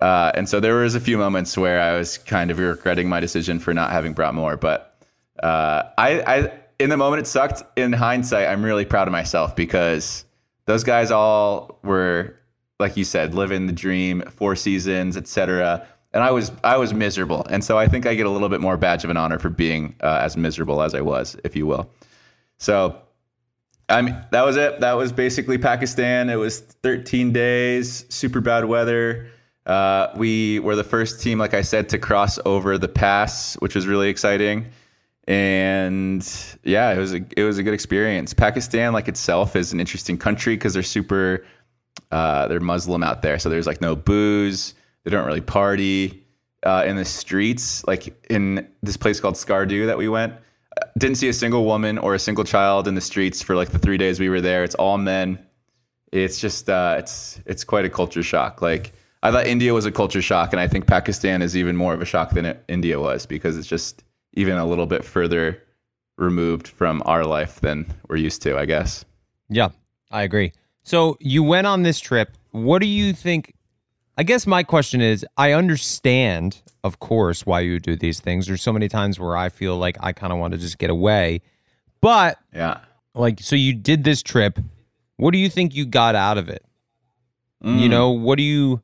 [0.00, 3.20] Uh, and so there was a few moments where I was kind of regretting my
[3.20, 4.56] decision for not having brought more.
[4.56, 4.96] But
[5.42, 7.62] uh, I, I, in the moment, it sucked.
[7.76, 10.24] In hindsight, I'm really proud of myself because
[10.66, 12.36] those guys all were,
[12.78, 15.86] like you said, living the dream, four seasons, etc.
[16.12, 17.44] And I was, I was miserable.
[17.50, 19.50] And so I think I get a little bit more badge of an honor for
[19.50, 21.90] being uh, as miserable as I was, if you will.
[22.58, 23.00] So
[23.88, 24.80] I mean, that was it.
[24.80, 26.30] That was basically Pakistan.
[26.30, 29.28] It was 13 days, super bad weather.
[29.66, 33.74] Uh, we were the first team, like I said, to cross over the pass, which
[33.74, 34.66] was really exciting.
[35.26, 36.26] And
[36.64, 38.34] yeah, it was a it was a good experience.
[38.34, 41.44] Pakistan, like itself, is an interesting country because they're super
[42.10, 44.74] uh, they're Muslim out there, so there's like no booze.
[45.04, 46.24] They don't really party
[46.64, 47.86] uh, in the streets.
[47.86, 50.34] Like in this place called Skardu that we went,
[50.98, 53.78] didn't see a single woman or a single child in the streets for like the
[53.78, 54.64] three days we were there.
[54.64, 55.38] It's all men.
[56.12, 58.62] It's just uh, it's it's quite a culture shock.
[58.62, 61.94] Like I thought India was a culture shock, and I think Pakistan is even more
[61.94, 64.04] of a shock than it, India was because it's just
[64.34, 65.62] even a little bit further
[66.16, 68.58] removed from our life than we're used to.
[68.58, 69.04] I guess.
[69.48, 69.70] Yeah,
[70.10, 70.52] I agree.
[70.82, 72.36] So you went on this trip.
[72.50, 73.54] What do you think?
[74.16, 78.46] I guess my question is I understand, of course, why you do these things.
[78.46, 80.90] There's so many times where I feel like I kind of want to just get
[80.90, 81.40] away.
[82.00, 82.80] But, Yeah.
[83.14, 84.60] like, so you did this trip.
[85.16, 86.64] What do you think you got out of it?
[87.62, 87.90] You mm.
[87.90, 88.82] know, what do you.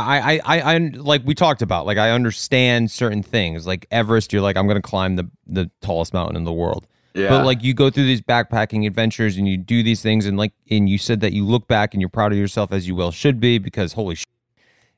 [0.00, 3.66] I, I, I, I, like we talked about, like I understand certain things.
[3.66, 6.86] Like Everest, you're like, I'm going to climb the, the tallest mountain in the world.
[7.14, 7.30] Yeah.
[7.30, 10.52] But like you go through these backpacking adventures and you do these things and like
[10.70, 13.10] and you said that you look back and you're proud of yourself as you well
[13.10, 14.26] should be because holy shit,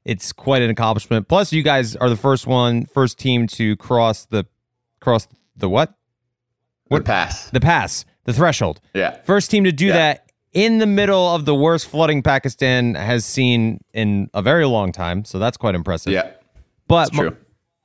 [0.04, 1.28] it's quite an accomplishment.
[1.28, 4.44] Plus you guys are the first one first team to cross the
[4.98, 5.94] cross the what?
[6.88, 7.50] What pass?
[7.50, 8.80] The pass, the threshold.
[8.94, 9.20] Yeah.
[9.22, 9.92] First team to do Yeah.
[9.92, 14.92] that in the middle of the worst flooding Pakistan has seen in a very long
[14.92, 15.24] time.
[15.24, 16.12] So that's quite impressive.
[16.12, 16.30] Yeah.
[16.86, 17.36] But true.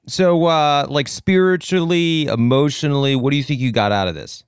[0.07, 4.43] so uh like spiritually, emotionally, what do you think you got out of this?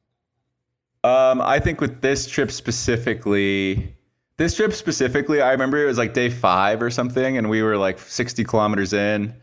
[1.03, 3.95] Um, I think with this trip specifically,
[4.37, 7.77] this trip specifically, I remember it was like day five or something, and we were
[7.77, 9.35] like 60 kilometers in,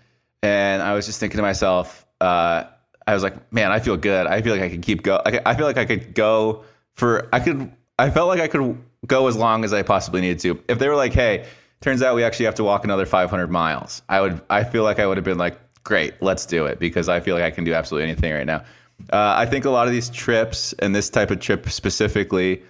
[0.43, 2.65] and I was just thinking to myself, uh,
[3.07, 4.27] I was like, man, I feel good.
[4.27, 5.21] I feel like I could keep go.
[5.25, 7.29] I feel like I could go for.
[7.33, 7.71] I could.
[8.03, 10.61] I felt like I could go as long as I possibly needed to.
[10.69, 11.47] If they were like, hey,
[11.81, 14.41] turns out we actually have to walk another 500 miles, I would.
[14.51, 17.37] I feel like I would have been like, great, let's do it because I feel
[17.37, 18.65] like I can do absolutely anything right now.
[19.13, 22.65] Uh, I think a lot of these trips and this type of trip specifically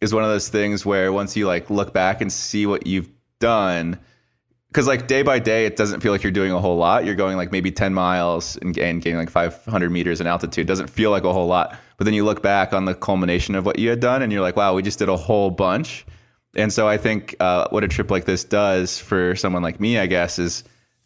[0.00, 3.10] is one of those things where once you like look back and see what you've
[3.40, 3.98] done,
[4.68, 7.04] because like day by day, it doesn't feel like you're doing a whole lot.
[7.06, 10.66] You're going like maybe 10 miles and, gaining like 500 meters in altitude.
[10.66, 11.78] It doesn't feel like a whole lot.
[11.96, 14.42] But then you look back on the culmination of what you had done and you're
[14.42, 16.04] like, wow, we just did a whole bunch.
[16.54, 19.98] And so I think uh, what a trip like this does for someone like me,
[19.98, 20.64] I guess, is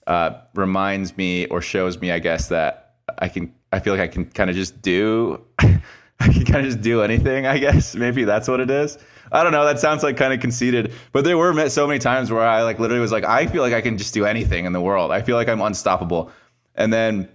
[0.09, 4.09] uh, reminds me or shows me, I guess, that I can, I feel like I
[4.09, 5.79] can kind of just do, I
[6.19, 7.95] can kind of just do anything, I guess.
[7.95, 8.99] Maybe that's what it is.
[9.33, 9.65] I don't know.
[9.65, 12.79] That sounds like kind of conceited, but there were so many times where I like
[12.79, 15.11] literally was like, I feel like I can just do anything in the world.
[15.11, 16.31] I feel like I'm unstoppable.
[16.75, 17.29] And then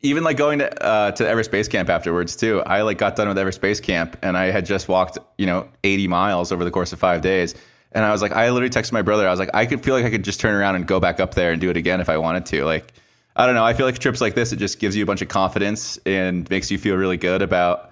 [0.00, 2.60] even like going to uh, to Everest Base Camp afterwards too.
[2.62, 5.68] I like got done with Everest Base Camp and I had just walked you know
[5.84, 7.54] 80 miles over the course of five days.
[7.92, 9.28] And I was like, I literally texted my brother.
[9.28, 11.20] I was like, I could feel like I could just turn around and go back
[11.20, 12.64] up there and do it again if I wanted to.
[12.64, 12.94] Like,
[13.36, 13.64] I don't know.
[13.64, 16.48] I feel like trips like this, it just gives you a bunch of confidence and
[16.48, 17.91] makes you feel really good about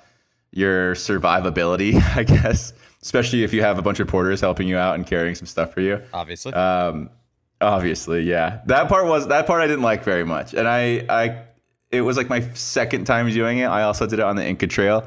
[0.52, 4.94] your survivability, I guess, especially if you have a bunch of porters helping you out
[4.94, 6.02] and carrying some stuff for you.
[6.12, 6.52] Obviously.
[6.52, 7.10] Um,
[7.60, 8.60] obviously, yeah.
[8.66, 11.42] That part was that part I didn't like very much, and I, I,
[11.90, 13.66] it was like my second time doing it.
[13.66, 15.06] I also did it on the Inca Trail,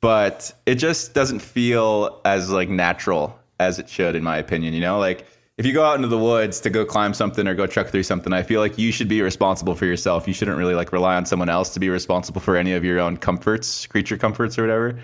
[0.00, 4.74] but it just doesn't feel as like natural as it should, in my opinion.
[4.74, 5.26] You know, like
[5.60, 8.04] if you go out into the woods to go climb something or go truck through
[8.04, 10.26] something, I feel like you should be responsible for yourself.
[10.26, 12.98] You shouldn't really like rely on someone else to be responsible for any of your
[12.98, 14.98] own comforts, creature comforts or whatever.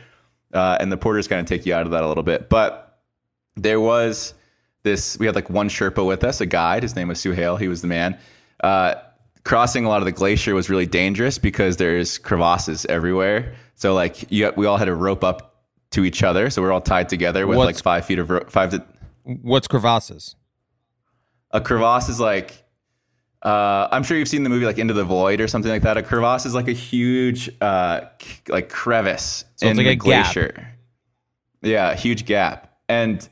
[0.55, 2.49] Uh, and the porters kind of take you out of that a little bit.
[2.49, 3.01] But
[3.57, 4.33] there was
[4.83, 6.85] this, we had like one Sherpa with us, a guide.
[6.85, 7.61] His name was Suhail.
[7.61, 8.19] He was the man.
[8.65, 8.95] Uh,
[9.45, 13.55] crossing a lot of the glacier was really dangerous because there's crevasses everywhere.
[13.75, 16.49] So like you, we all had to rope up to each other.
[16.49, 18.83] So we're all tied together with What's- like five feet of ro- five to
[19.43, 20.37] What's crevasses?
[21.51, 22.63] A crevasse is like
[23.43, 25.97] uh, I'm sure you've seen the movie like Into the Void or something like that.
[25.97, 30.35] A crevasse is like a huge uh, k- like crevice So in like a gap.
[30.35, 30.69] glacier.
[31.63, 33.27] Yeah, a huge gap, and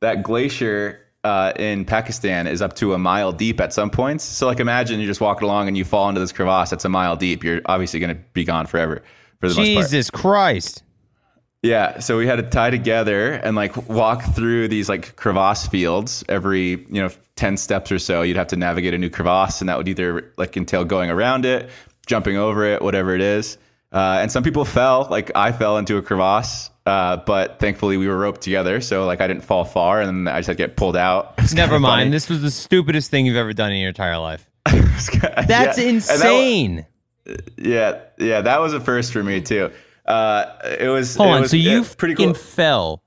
[0.00, 4.24] that glacier uh, in Pakistan is up to a mile deep at some points.
[4.24, 6.88] So like imagine you're just walking along and you fall into this crevasse that's a
[6.88, 7.42] mile deep.
[7.44, 9.02] You're obviously going to be gone forever
[9.40, 9.84] for the most part.
[9.86, 10.82] Jesus Christ.
[11.62, 16.22] Yeah, so we had to tie together and like walk through these like crevasse fields
[16.28, 18.22] every, you know, 10 steps or so.
[18.22, 21.44] You'd have to navigate a new crevasse and that would either like entail going around
[21.44, 21.68] it,
[22.06, 23.58] jumping over it, whatever it is.
[23.92, 28.06] Uh, and some people fell, like I fell into a crevasse, uh, but thankfully we
[28.06, 28.80] were roped together.
[28.80, 31.34] So like I didn't fall far and then I just had to get pulled out.
[31.54, 32.02] Never mind.
[32.02, 32.10] funny.
[32.10, 34.48] This was the stupidest thing you've ever done in your entire life.
[34.68, 35.84] It was kinda- That's yeah.
[35.88, 36.86] And that insane.
[37.56, 39.70] yeah, yeah, that was a first for me too.
[40.08, 40.46] Uh,
[40.80, 41.14] it was.
[41.16, 41.40] Hold it on.
[41.42, 42.34] was, So you pretty cool.
[42.34, 43.02] fell.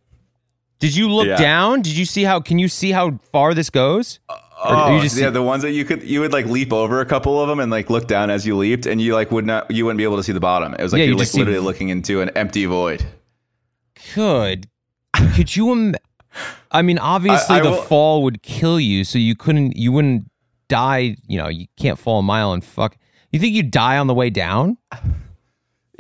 [0.79, 1.35] Did you look Yeah.
[1.35, 1.81] down?
[1.81, 2.39] Did you see how?
[2.39, 4.19] Can you see how far this goes?
[4.63, 7.01] Oh, you just yeah, see- the ones that you could you would like leap over
[7.01, 9.45] a couple of them and like look down as you leaped, and you like would
[9.45, 10.73] not you wouldn't be able to see the bottom.
[10.75, 13.03] It was like Yeah, you you're like just see- literally looking into an empty void.
[14.13, 14.67] Could
[15.35, 15.71] could you?
[15.71, 15.95] Im-
[16.71, 19.75] I mean, obviously I- I the will- fall would kill you, so you couldn't.
[19.75, 20.29] You wouldn't
[20.69, 21.15] die.
[21.27, 22.97] You know, you can't fall a mile and fuck.
[23.31, 24.77] You think you'd die on the way down?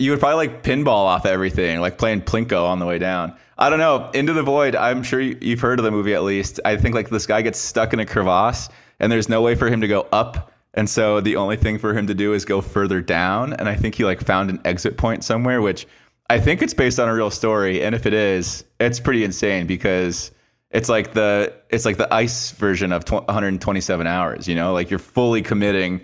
[0.01, 3.33] You would probably like pinball off everything, like playing plinko on the way down.
[3.57, 4.09] I don't know.
[4.15, 4.75] Into the void.
[4.75, 6.59] I'm sure you- you've heard of the movie at least.
[6.65, 9.67] I think like this guy gets stuck in a crevasse, and there's no way for
[9.69, 10.51] him to go up.
[10.73, 13.53] And so the only thing for him to do is go further down.
[13.53, 15.85] And I think he like found an exit point somewhere, which
[16.31, 17.83] I think it's based on a real story.
[17.83, 20.31] And if it is, it's pretty insane because
[20.71, 24.47] it's like the it's like the ice version of 127 hours.
[24.47, 26.01] You know, like you're fully committing,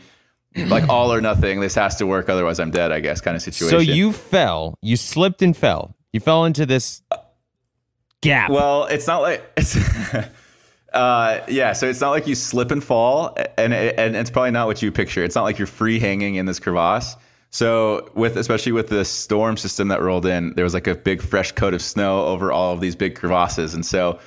[0.68, 1.60] like all or nothing.
[1.60, 2.92] This has to work, otherwise I'm dead.
[2.92, 3.80] I guess kind of situation.
[3.80, 4.78] So you fell.
[4.82, 5.96] You slipped and fell.
[6.14, 7.02] You fell into this
[8.22, 8.50] gap.
[8.50, 9.78] Well, it's not like it's.
[10.94, 14.68] uh, yeah, so it's not like you slip and fall, and and it's probably not
[14.68, 15.24] what you picture.
[15.24, 17.16] It's not like you're free hanging in this crevasse.
[17.50, 21.22] So with especially with the storm system that rolled in, there was like a big
[21.22, 24.20] fresh coat of snow over all of these big crevasses, and so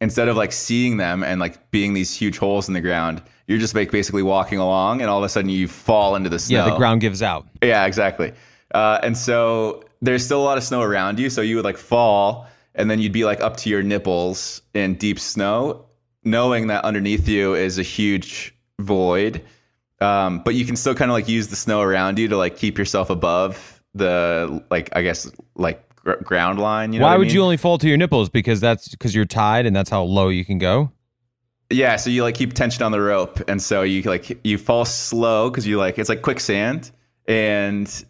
[0.00, 3.58] instead of like seeing them and like being these huge holes in the ground, you're
[3.58, 6.64] just like basically walking along, and all of a sudden you fall into the snow.
[6.64, 7.46] yeah, the ground gives out.
[7.62, 8.32] Yeah, exactly.
[8.74, 11.30] Uh, and so there's still a lot of snow around you.
[11.30, 14.94] So you would like fall and then you'd be like up to your nipples in
[14.94, 15.86] deep snow,
[16.24, 19.42] knowing that underneath you is a huge void.
[20.00, 22.56] Um, but you can still kind of like use the snow around you to like
[22.56, 26.92] keep yourself above the like I guess like gr- ground line.
[26.92, 27.36] You know Why what I would mean?
[27.36, 28.28] you only fall to your nipples?
[28.28, 30.90] Because that's because you're tied and that's how low you can go.
[31.70, 34.84] Yeah, so you like keep tension on the rope, and so you like you fall
[34.84, 36.90] slow because you like it's like quicksand,
[37.26, 38.04] and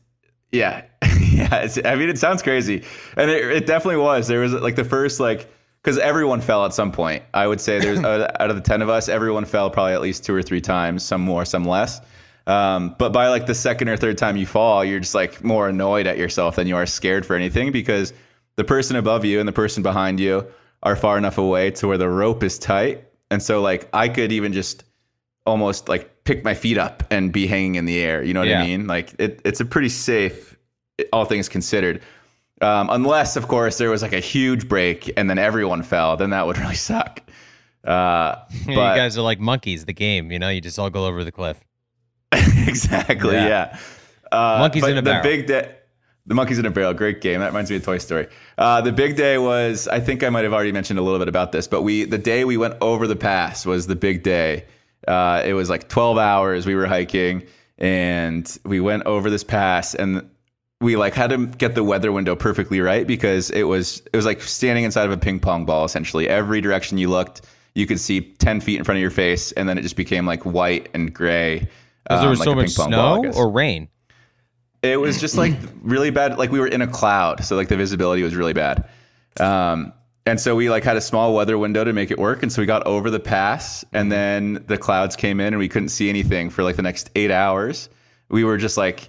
[0.51, 0.83] yeah,
[1.21, 1.57] yeah.
[1.57, 2.85] It's, I mean, it sounds crazy,
[3.17, 4.27] and it, it definitely was.
[4.27, 5.49] There was like the first like
[5.83, 7.23] because everyone fell at some point.
[7.33, 10.25] I would say there's out of the ten of us, everyone fell probably at least
[10.25, 12.01] two or three times, some more, some less.
[12.47, 15.69] Um, but by like the second or third time you fall, you're just like more
[15.69, 18.13] annoyed at yourself than you are scared for anything because
[18.57, 20.47] the person above you and the person behind you
[20.83, 24.33] are far enough away to where the rope is tight and so like I could
[24.33, 24.85] even just
[25.47, 28.23] almost like pick my feet up and be hanging in the air.
[28.23, 28.63] You know what Yeah.
[28.63, 28.87] I mean?
[28.87, 30.57] Like it, it's a pretty safe,
[31.13, 32.01] all things considered.
[32.63, 36.31] Um, unless, of course, there was like a huge break and then everyone fell, then
[36.31, 37.21] that would really suck.
[37.85, 40.33] Uh, you but guys are like monkeys, the game.
[40.33, 41.61] You know, you just all go over the cliff.
[42.33, 43.49] exactly, Yeah.
[43.49, 43.79] yeah.
[44.33, 45.23] Uh, Monkeys in a the barrel.
[45.23, 45.77] big day.
[46.27, 47.41] The monkeys in a barrel, great game.
[47.41, 48.29] That reminds me of Toy Story.
[48.57, 51.29] Uh, the big day was, I think I might have already mentioned a little bit
[51.29, 54.65] about this, but we the day we went over the pass was the big day.
[55.07, 56.67] Uh, it was like 12 hours.
[56.67, 60.29] We were hiking and we went over this pass and
[60.81, 64.27] we like had to get the weather window perfectly right because it was it was
[64.27, 66.29] like standing inside of a ping pong ball essentially.
[66.29, 67.43] Every direction you looked,
[67.75, 70.27] you could see 10 feet in front of your face, and then it just became
[70.27, 71.69] like white and gray.
[72.05, 73.89] Because there um, was like so much pong ball, snow or rain.
[74.85, 76.39] It was just like really bad.
[76.39, 78.87] Like we were in a cloud, so like the visibility was really bad.
[79.41, 79.93] Um,
[80.27, 82.43] and so we like had a small weather window to make it work.
[82.43, 85.69] And so we got over the pass, and then the clouds came in, and we
[85.69, 87.89] couldn't see anything for like the next eight hours.
[88.29, 89.09] We were just like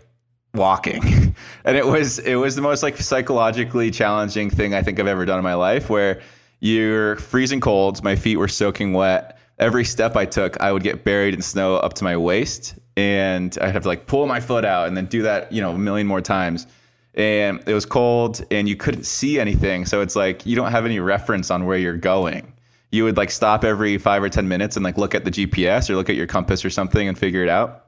[0.53, 1.35] walking,
[1.65, 5.25] and it was it was the most like psychologically challenging thing I think I've ever
[5.25, 5.89] done in my life.
[5.89, 6.21] Where
[6.61, 9.37] you're freezing cold, my feet were soaking wet.
[9.59, 13.57] Every step I took, I would get buried in snow up to my waist, and
[13.61, 15.77] I'd have to like pull my foot out and then do that, you know, a
[15.77, 16.67] million more times.
[17.15, 20.85] And it was cold, and you couldn't see anything, so it's like you don't have
[20.85, 22.51] any reference on where you're going.
[22.91, 25.89] You would like stop every five or ten minutes and like look at the GPS
[25.89, 27.85] or look at your compass or something and figure it out.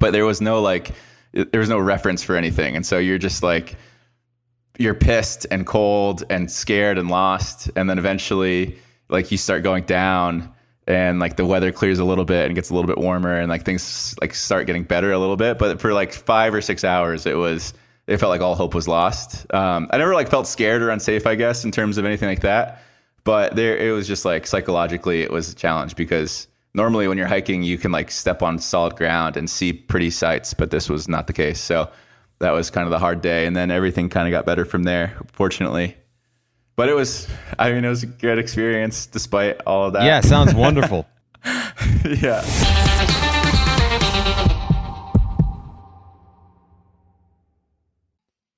[0.00, 0.90] But there was no like,
[1.32, 3.76] there was no reference for anything, and so you're just like
[4.78, 9.84] you're pissed and cold and scared and lost and then eventually like you start going
[9.84, 10.52] down
[10.88, 13.50] and like the weather clears a little bit and gets a little bit warmer and
[13.50, 15.58] like things like start getting better a little bit.
[15.58, 17.74] But for like five or six hours it was
[18.06, 19.52] it felt like all hope was lost.
[19.52, 22.40] Um, i never like felt scared or unsafe i guess in terms of anything like
[22.40, 22.82] that.
[23.22, 27.26] But there it was just like psychologically it was a challenge because normally when you're
[27.26, 31.06] hiking you can like step on solid ground and see pretty sights but this was
[31.06, 31.60] not the case.
[31.60, 31.90] So
[32.38, 34.84] that was kind of the hard day and then everything kind of got better from
[34.84, 35.96] there fortunately
[36.78, 37.26] but it was
[37.58, 41.06] i mean it was a good experience despite all of that Yeah, sounds wonderful.
[42.04, 42.42] yeah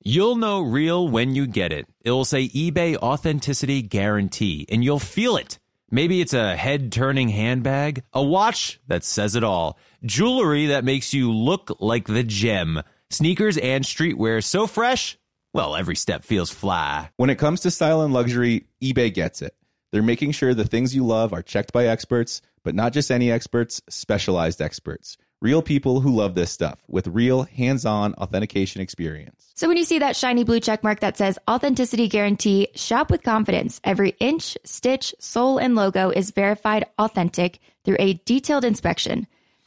[0.03, 1.87] You'll know real when you get it.
[2.03, 5.59] It'll say eBay Authenticity Guarantee, and you'll feel it.
[5.91, 11.13] Maybe it's a head turning handbag, a watch that says it all, jewelry that makes
[11.13, 15.19] you look like the gem, sneakers and streetwear so fresh,
[15.53, 17.11] well, every step feels fly.
[17.17, 19.55] When it comes to style and luxury, eBay gets it.
[19.93, 23.31] They're making sure the things you love are checked by experts, but not just any
[23.31, 25.17] experts, specialized experts.
[25.43, 29.53] Real people who love this stuff with real hands on authentication experience.
[29.55, 33.23] So when you see that shiny blue check mark that says authenticity guarantee, shop with
[33.23, 33.81] confidence.
[33.83, 39.27] Every inch, stitch, sole, and logo is verified authentic through a detailed inspection.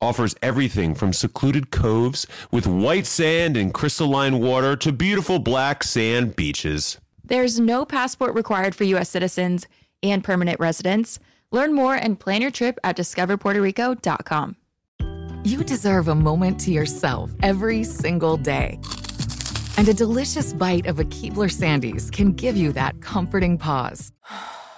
[0.00, 6.36] offers everything from secluded coves with white sand and crystalline water to beautiful black sand
[6.36, 6.98] beaches.
[7.24, 9.08] There's no passport required for U.S.
[9.08, 9.66] citizens
[10.02, 11.18] and permanent residents.
[11.52, 14.56] Learn more and plan your trip at discoverpuertorico.com.
[15.44, 18.78] You deserve a moment to yourself every single day.
[19.78, 24.12] And a delicious bite of a Keebler Sandies can give you that comforting pause.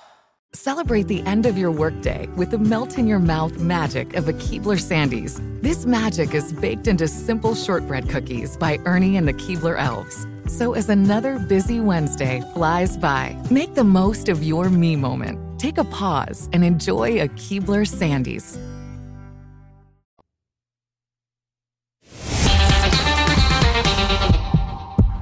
[0.63, 4.35] Celebrate the end of your workday with the melt in your mouth magic of a
[4.35, 5.41] Keebler Sandies.
[5.63, 10.27] This magic is baked into simple shortbread cookies by Ernie and the Keebler Elves.
[10.49, 15.59] So as another busy Wednesday flies by, make the most of your me moment.
[15.59, 18.59] Take a pause and enjoy a Keebler Sandies.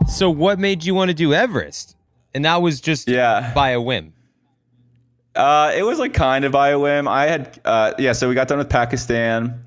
[0.09, 1.97] So what made you want to do Everest?
[2.35, 3.53] And that was just Yeah.
[3.55, 4.13] by a whim.
[5.35, 7.09] Uh, it was like kind of whim.
[7.09, 8.13] I had, uh, yeah.
[8.13, 9.65] So we got done with Pakistan.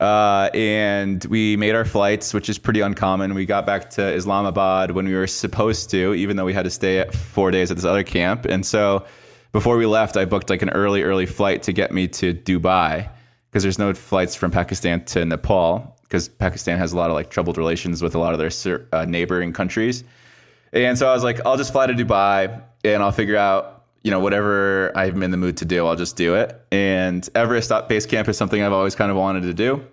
[0.00, 3.32] Uh, and we made our flights, which is pretty uncommon.
[3.32, 6.70] We got back to Islamabad when we were supposed to, even though we had to
[6.70, 8.44] stay four days at this other camp.
[8.44, 9.06] And so
[9.52, 13.08] before we left, I booked like an early, early flight to get me to Dubai
[13.48, 17.30] because there's no flights from Pakistan to Nepal because Pakistan has a lot of like
[17.30, 20.04] troubled relations with a lot of their uh, neighboring countries.
[20.74, 23.75] And so I was like, I'll just fly to Dubai and I'll figure out,
[24.06, 26.64] you know, whatever I'm in the mood to do, I'll just do it.
[26.70, 29.84] And Everest Base Camp is something I've always kind of wanted to do.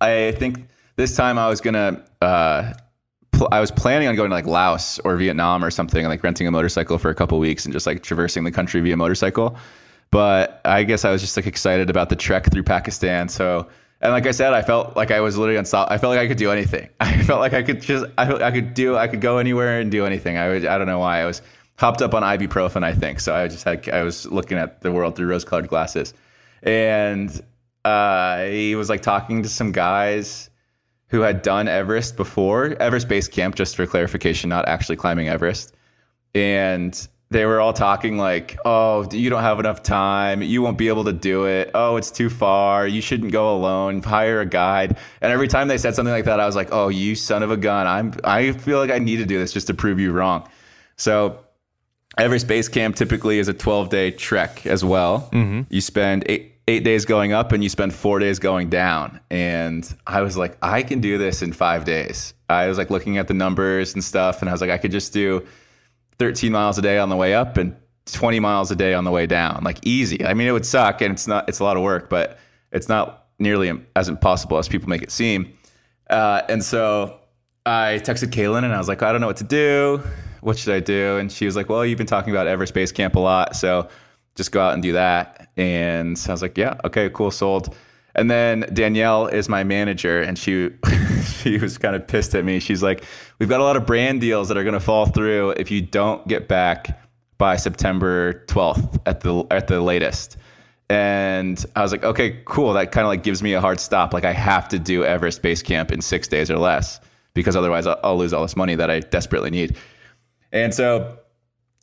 [0.00, 0.66] I think
[0.96, 2.72] this time I was gonna, uh,
[3.32, 6.46] pl- I was planning on going to like Laos or Vietnam or something, like renting
[6.46, 9.58] a motorcycle for a couple weeks and just like traversing the country via motorcycle.
[10.10, 13.28] But I guess I was just like excited about the trek through Pakistan.
[13.28, 13.68] So,
[14.00, 15.94] and like I said, I felt like I was literally unstoppable.
[15.94, 16.88] I felt like I could do anything.
[17.00, 19.90] I felt like I could just, I, I could do, I could go anywhere and
[19.90, 20.38] do anything.
[20.38, 21.20] I I don't know why.
[21.20, 21.42] I was
[21.78, 23.20] hopped up on ibuprofen, I think.
[23.20, 26.12] So I just had, I was looking at the world through rose colored glasses.
[26.62, 27.40] And
[27.84, 30.50] uh, he was like talking to some guys
[31.06, 35.74] who had done Everest before, Everest Base Camp, just for clarification, not actually climbing Everest.
[36.34, 40.42] And they were all talking like, "Oh, you don't have enough time.
[40.42, 41.70] You won't be able to do it.
[41.74, 42.86] Oh, it's too far.
[42.86, 44.02] You shouldn't go alone.
[44.02, 46.88] Hire a guide." And every time they said something like that, I was like, "Oh,
[46.88, 47.86] you son of a gun.
[47.86, 50.48] I'm I feel like I need to do this just to prove you wrong."
[50.96, 51.38] So,
[52.18, 55.28] Everest Base Camp typically is a 12-day trek as well.
[55.70, 59.20] You spend 8 8 days going up and you spend 4 days going down.
[59.30, 63.16] And I was like, "I can do this in 5 days." I was like looking
[63.16, 65.46] at the numbers and stuff and I was like, "I could just do
[66.18, 67.74] 13 miles a day on the way up and
[68.06, 69.62] 20 miles a day on the way down.
[69.62, 70.24] Like easy.
[70.24, 72.38] I mean, it would suck and it's not, it's a lot of work, but
[72.72, 75.52] it's not nearly as impossible as people make it seem.
[76.10, 77.20] Uh, and so
[77.66, 80.02] I texted Caelynn and I was like, I don't know what to do.
[80.40, 81.16] What should I do?
[81.16, 83.56] And she was like, Well, you've been talking about Everest Base Camp a lot.
[83.56, 83.88] So
[84.34, 85.50] just go out and do that.
[85.56, 87.74] And so I was like, Yeah, okay, cool, sold.
[88.18, 90.70] And then Danielle is my manager, and she
[91.24, 92.58] she was kind of pissed at me.
[92.58, 93.04] She's like,
[93.38, 95.82] "We've got a lot of brand deals that are going to fall through if you
[95.82, 97.00] don't get back
[97.38, 100.36] by September 12th at the at the latest."
[100.90, 102.72] And I was like, "Okay, cool.
[102.72, 104.12] That kind of like gives me a hard stop.
[104.12, 106.98] Like I have to do Everest Base Camp in six days or less
[107.34, 109.76] because otherwise I'll, I'll lose all this money that I desperately need."
[110.52, 111.18] And so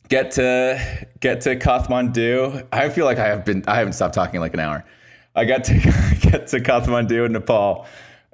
[0.08, 2.66] get to get to Kathmandu.
[2.72, 4.84] I feel like I have been I haven't stopped talking in like an hour.
[5.34, 5.74] I got to
[6.20, 7.86] get to Kathmandu in Nepal,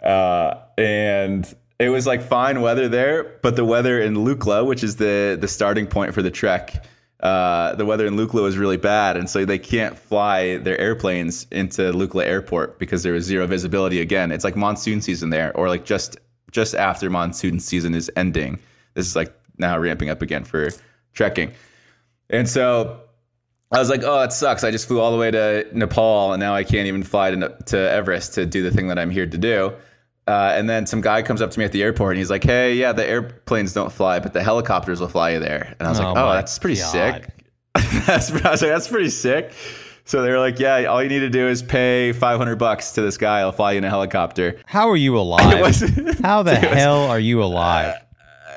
[0.03, 4.97] uh, and it was like fine weather there, but the weather in Lukla, which is
[4.97, 6.85] the the starting point for the trek,
[7.21, 11.47] uh, the weather in Lukla was really bad, and so they can't fly their airplanes
[11.51, 14.01] into Lukla Airport because there was zero visibility.
[14.01, 16.17] Again, it's like monsoon season there, or like just
[16.53, 18.59] just after monsoon season is ending.
[18.95, 20.71] This is like now ramping up again for
[21.15, 21.53] trekking,
[22.31, 23.01] and so
[23.71, 24.65] I was like, oh, it sucks.
[24.65, 27.57] I just flew all the way to Nepal and now I can't even fly to,
[27.67, 29.73] to Everest to do the thing that I'm here to do.
[30.29, 32.45] Uh, and then some guy comes up to me at the airport and he's like,
[32.45, 35.75] hey, yeah, the airplanes don't fly, but the helicopters will fly you there.
[35.79, 36.93] And I was Oh like, oh, that's pretty God.
[36.93, 37.29] sick.
[38.07, 39.53] that's, I was like, that's pretty sick.
[40.05, 43.01] So they were like, yeah, all you need to do is pay 500 bucks to
[43.01, 43.41] this guy.
[43.41, 44.61] I'll fly you in a helicopter.
[44.67, 45.61] How are you alive?
[45.61, 45.81] was-
[46.21, 47.95] How the was- hell are you alive?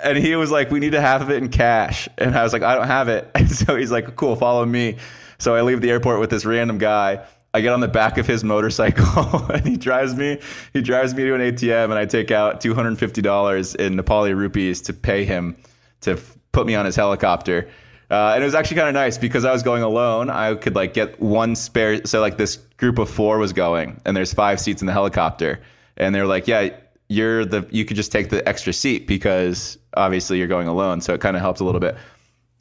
[0.06, 2.62] And he was like, "We need to have it in cash." And I was like,
[2.62, 4.98] "I don't have it." And so he's like, "Cool, follow me."
[5.38, 7.26] So I leave the airport with this random guy.
[7.54, 10.40] I get on the back of his motorcycle, and he drives me.
[10.74, 13.96] He drives me to an ATM, and I take out two hundred fifty dollars in
[13.96, 15.56] Nepali rupees to pay him
[16.02, 17.70] to f- put me on his helicopter.
[18.12, 20.30] Uh, and it was actually kind of nice because I was going alone.
[20.30, 22.06] I could like get one spare.
[22.06, 25.62] So like this group of four was going, and there's five seats in the helicopter,
[25.98, 26.70] and they're like, "Yeah,
[27.10, 31.14] you're the you could just take the extra seat because obviously you're going alone." So
[31.14, 31.98] it kind of helps a little bit.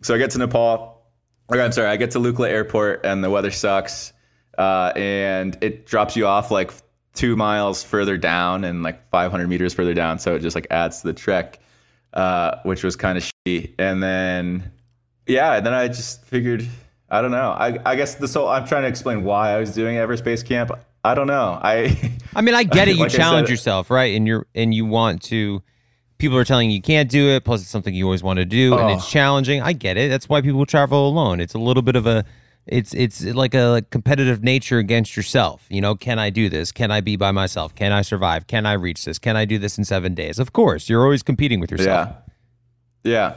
[0.03, 0.92] So I get to Nepal.
[1.49, 4.14] Or I'm sorry, I get to Lukla Airport, and the weather sucks,
[4.57, 6.72] uh, and it drops you off like
[7.12, 10.18] two miles further down and like 500 meters further down.
[10.18, 11.61] So it just like adds to the trek,
[12.14, 13.74] uh, which was kind of shitty.
[13.78, 14.72] And then
[15.26, 16.66] yeah, and then I just figured,
[17.11, 17.51] I don't know.
[17.51, 20.42] I, I guess this whole, I'm trying to explain why I was doing Everest Base
[20.42, 20.70] Camp.
[21.05, 21.59] I don't know.
[21.63, 22.97] I, I mean, I get it.
[22.97, 24.17] You Like challenge said- yourself, right?
[24.17, 25.63] And you're and you want to.
[26.19, 27.45] People are telling you you can't do it.
[27.45, 29.09] Plus, it's something you always want to do, and it's Oh.
[29.11, 29.61] challenging.
[29.61, 30.09] I get it.
[30.09, 31.41] That's why people travel alone.
[31.41, 32.25] It's a little bit of a.
[32.67, 35.67] It's it's like a like competitive nature against yourself.
[35.69, 36.73] You know, can I do this?
[36.73, 37.75] Can I be by myself?
[37.75, 38.47] Can I survive?
[38.47, 39.19] Can I reach this?
[39.19, 40.39] Can I do this in seven days?
[40.39, 42.09] Of course, you're always competing with yourself.
[43.05, 43.11] Yeah.
[43.13, 43.35] Yeah.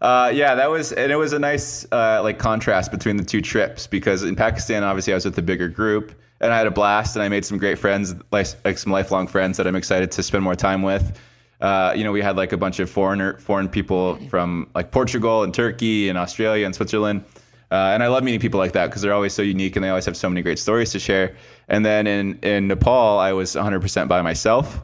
[0.00, 3.42] Uh, yeah, that was, and it was a nice uh, like contrast between the two
[3.42, 6.70] trips because in Pakistan, obviously, I was with a bigger group and I had a
[6.70, 10.22] blast and I made some great friends, like, some lifelong friends that I'm excited to
[10.22, 11.18] spend more time with.
[11.60, 15.42] Uh, you know, we had like a bunch of foreigner, foreign people from like Portugal
[15.42, 17.22] and Turkey and Australia and Switzerland.
[17.70, 19.90] Uh, and I love meeting people like that because they're always so unique and they
[19.90, 21.36] always have so many great stories to share.
[21.68, 24.80] And then in, in Nepal, I was 100% by myself.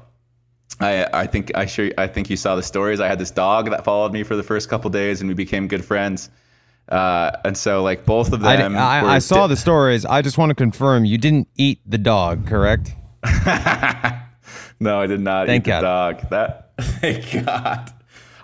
[0.81, 3.01] I, I think I sure I think you saw the stories.
[3.01, 5.69] I had this dog that followed me for the first couple days, and we became
[5.69, 6.29] good friends.
[6.89, 10.05] Uh, and so, like both of them, I, were I saw di- the stories.
[10.05, 12.95] I just want to confirm you didn't eat the dog, correct?
[14.81, 15.81] no, I did not Thank eat God.
[15.81, 15.87] the
[16.23, 16.31] dog.
[16.31, 17.93] That thank God.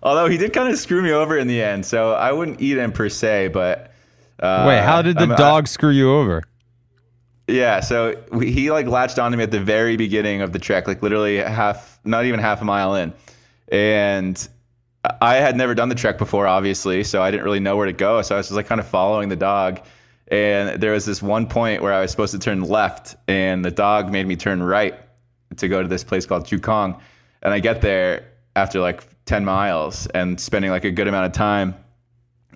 [0.02, 2.78] Although he did kind of screw me over in the end, so I wouldn't eat
[2.78, 3.48] him per se.
[3.48, 3.92] But
[4.40, 6.42] uh, Wait, how did the I'm- I- dog screw you over?
[7.48, 10.86] Yeah, so we, he like latched onto me at the very beginning of the trek,
[10.86, 13.12] like literally half, not even half a mile in,
[13.70, 14.48] and
[15.20, 17.92] I had never done the trek before, obviously, so I didn't really know where to
[17.92, 18.22] go.
[18.22, 19.80] So I was just like kind of following the dog,
[20.28, 23.72] and there was this one point where I was supposed to turn left, and the
[23.72, 24.94] dog made me turn right
[25.56, 27.00] to go to this place called Chukong,
[27.42, 31.32] and I get there after like ten miles and spending like a good amount of
[31.32, 31.74] time,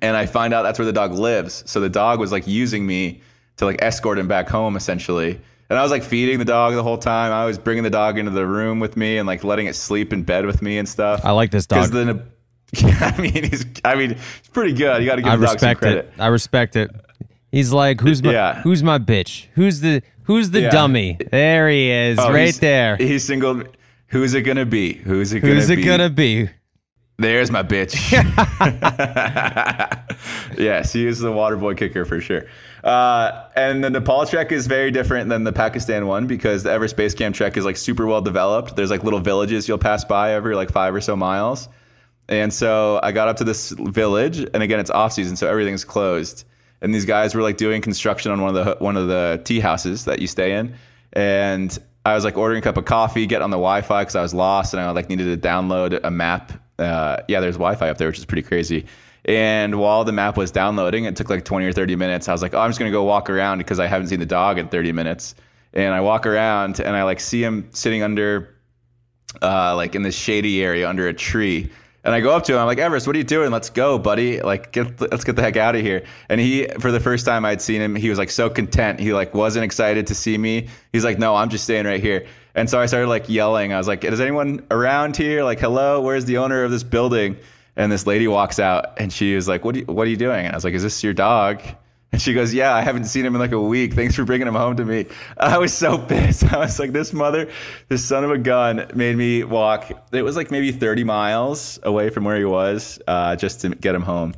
[0.01, 1.65] and I find out that's where the dog lives.
[1.67, 3.21] So the dog was like using me
[3.57, 5.41] to like escort him back home essentially.
[5.69, 7.33] And I was like feeding the dog the whole time.
[7.33, 10.13] I was bringing the dog into the room with me and like letting it sleep
[10.13, 11.23] in bed with me and stuff.
[11.25, 11.91] I like this dog.
[11.91, 12.23] Then,
[12.85, 15.03] I mean, he's, I mean, he's pretty good.
[15.03, 16.05] You got to give I the dog some respect credit.
[16.07, 16.13] it.
[16.21, 16.91] I respect it.
[17.51, 18.63] He's like, who's my Yeah.
[18.63, 19.47] who's my bitch?
[19.55, 20.71] Who's the who's the Yeah.
[20.71, 21.19] dummy?
[21.31, 22.97] There he is, Oh, right there.
[22.97, 23.69] He's singled.
[24.09, 24.93] Who's it gonna be?
[24.95, 25.59] Who's it gonna be?
[25.59, 25.83] Who's be?
[25.83, 26.49] it gonna be?
[27.19, 27.97] There's my bitch.
[30.59, 32.45] yes, he is the water boy kicker for sure.
[32.87, 36.97] Uh, and the Nepal trek is very different than the Pakistan one because the Everest
[36.97, 38.77] Base Camp trek is like super well developed.
[38.77, 41.69] There's like little villages you'll pass by every like five or so miles.
[42.29, 45.85] And so I got up to this village, and again, it's off season, so everything's
[45.85, 46.45] closed.
[46.81, 49.59] And these guys were like doing construction on one of the one of the tea
[49.59, 50.77] houses that you stay in.
[51.13, 54.23] And I was like ordering a cup of coffee, get on the Wi-Fi because I
[54.23, 56.53] was lost, and I like needed to download a map.
[56.79, 58.87] Uh, yeah, there's Wi-Fi up there, which is pretty crazy.
[59.27, 62.29] And while the map was downloading, it took like 20 or 30 minutes.
[62.29, 64.27] I was like, oh, I'm just gonna go walk around because I haven't seen the
[64.27, 65.35] dog in 30 minutes.
[65.75, 68.57] And I walk around, and I like see him sitting under
[69.43, 71.71] uh, like in this shady area under a tree.
[72.05, 72.61] And I go up to him.
[72.61, 73.51] I'm like, Everest, what are you doing?
[73.51, 74.41] Let's go, buddy.
[74.41, 76.05] Like, get, let's get the heck out of here.
[76.29, 79.01] And he, for the first time I'd seen him, he was like so content.
[79.01, 80.69] He like wasn't excited to see me.
[80.93, 82.25] He's like, no, I'm just staying right here.
[82.55, 83.73] And so I started like yelling.
[83.73, 85.43] I was like, is anyone around here?
[85.43, 87.37] Like, hello, where's the owner of this building?
[87.77, 90.17] And this lady walks out and she was like, what are you, what are you
[90.17, 90.47] doing?
[90.47, 91.61] And I was like, is this your dog?
[92.13, 93.93] And she goes, Yeah, I haven't seen him in like a week.
[93.93, 95.07] Thanks for bringing him home to me.
[95.37, 96.45] I was so pissed.
[96.53, 97.51] I was like, This mother,
[97.89, 99.91] this son of a gun made me walk.
[100.13, 103.95] It was like maybe 30 miles away from where he was uh, just to get
[103.95, 104.35] him home.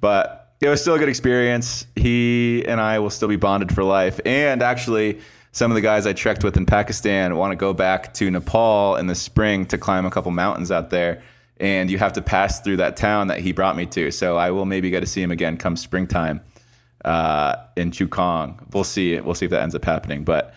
[0.00, 1.86] But it was still a good experience.
[1.96, 4.20] He and I will still be bonded for life.
[4.24, 5.18] And actually,
[5.52, 8.96] some of the guys I trekked with in Pakistan want to go back to Nepal
[8.96, 11.22] in the spring to climb a couple mountains out there.
[11.58, 14.10] And you have to pass through that town that he brought me to.
[14.10, 16.42] So I will maybe get to see him again come springtime
[17.04, 18.74] uh, in Chukong.
[18.74, 19.18] We'll see.
[19.20, 20.24] We'll see if that ends up happening.
[20.24, 20.54] But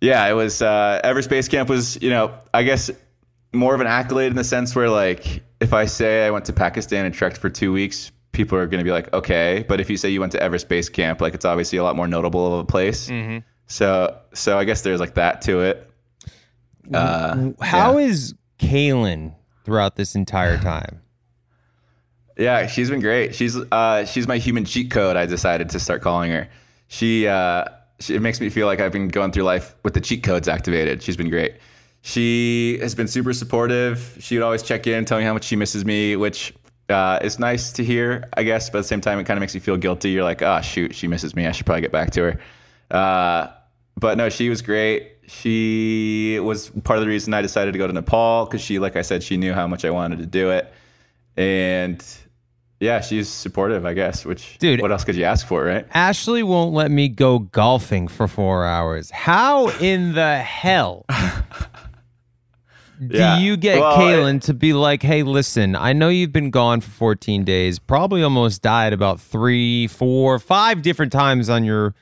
[0.00, 2.90] yeah, it was uh, Everest Base Camp was you know I guess
[3.52, 6.52] more of an accolade in the sense where like if I say I went to
[6.52, 9.64] Pakistan and trekked for two weeks, people are going to be like okay.
[9.68, 11.94] But if you say you went to Everest Base Camp, like it's obviously a lot
[11.96, 13.08] more notable of a place.
[13.66, 15.90] So so I guess there's like that to it.
[16.92, 18.06] Uh, How yeah.
[18.06, 19.34] is Caelynn
[19.64, 21.00] throughout this entire time?
[22.36, 23.34] Yeah, she's been great.
[23.34, 25.16] She's uh, she's my human cheat code.
[25.16, 26.48] I decided to start calling her.
[26.88, 27.64] She, uh,
[28.00, 30.48] she it makes me feel like I've been going through life with the cheat codes
[30.48, 31.02] activated.
[31.02, 31.54] She's been great.
[32.02, 34.16] She has been super supportive.
[34.20, 36.52] She would always check in, tell me how much she misses me, which
[36.90, 38.68] uh, is nice to hear, I guess.
[38.68, 40.10] But at the same time, it kind of makes you feel guilty.
[40.10, 41.46] You're like, oh shoot, she misses me.
[41.46, 42.40] I should probably get back to her.
[42.90, 43.48] Uh,
[43.96, 45.12] but no, she was great.
[45.26, 48.96] She was part of the reason I decided to go to Nepal because she, like
[48.96, 50.72] I said, she knew how much I wanted to do it,
[51.36, 52.04] and
[52.80, 54.24] yeah, she's supportive, I guess.
[54.26, 54.82] Which, Dude.
[54.82, 55.86] what else could you ask for, right?
[55.94, 59.10] Ashley won't let me go golfing for four hours.
[59.10, 61.06] How in the hell
[63.06, 63.38] do Yeah.
[63.38, 66.90] you get Well, Caelynn to be like, hey, listen, I know you've been gone for
[66.90, 71.94] 14 days, probably almost died about three, four, five different times on your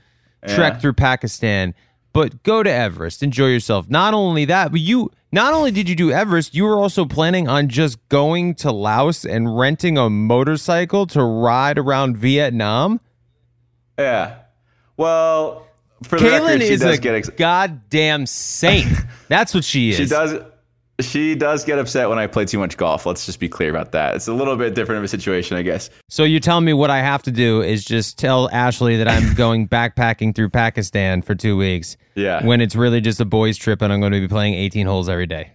[0.49, 0.79] trek Yeah.
[0.79, 1.75] through Pakistan,
[2.13, 3.89] but go to Everest, enjoy yourself.
[3.89, 5.11] Not only that, but you.
[5.35, 9.25] Not only did you do Everest, you were also planning on just going to Laos
[9.25, 13.01] and renting a motorcycle to ride around Vietnam.
[13.99, 14.35] Yeah.
[14.99, 15.67] Well,
[16.03, 18.93] for the Caelynn record, she is does a get ex- goddamn saint.
[19.29, 19.97] That's what she is.
[19.97, 20.35] she does
[21.03, 23.05] she does get upset when I play too much golf.
[23.05, 24.15] Let's just be clear about that.
[24.15, 25.91] It's a little bit different of a situation, I guess.
[26.09, 29.35] So you tell me what I have to do is just tell Ashley that I'm
[29.37, 31.97] going backpacking through Pakistan for two weeks.
[32.15, 32.45] Yeah.
[32.45, 35.09] When it's really just a boys' trip and I'm going to be playing 18 holes
[35.09, 35.53] every day.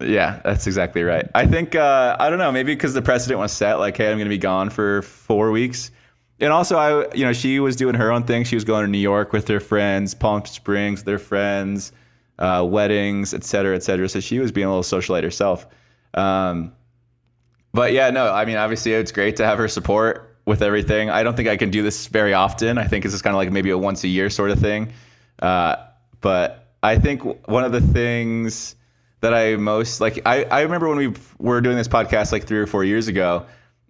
[0.00, 1.28] Yeah, that's exactly right.
[1.34, 4.16] I think uh, I don't know, maybe because the precedent was set, like, hey, I'm
[4.16, 5.90] going to be gone for four weeks.
[6.40, 8.44] and also I, you know, she was doing her own thing.
[8.44, 11.92] She was going to New York with her friends, Palm Springs with her friends,
[12.38, 14.08] uh, weddings, et cetera, et cetera.
[14.08, 15.66] So she was being a little socialite herself.
[16.14, 16.72] Um,
[17.72, 21.10] but yeah, no, I mean, obviously it's great to have her support with everything.
[21.10, 22.78] I don't think I can do this very often.
[22.78, 24.92] I think it's just kind of like maybe a once a year sort of thing.
[25.40, 25.76] Uh,
[26.20, 28.76] but I think one of the things
[29.20, 32.58] that I most like, I, I remember when we were doing this podcast like three
[32.58, 33.46] or four years ago,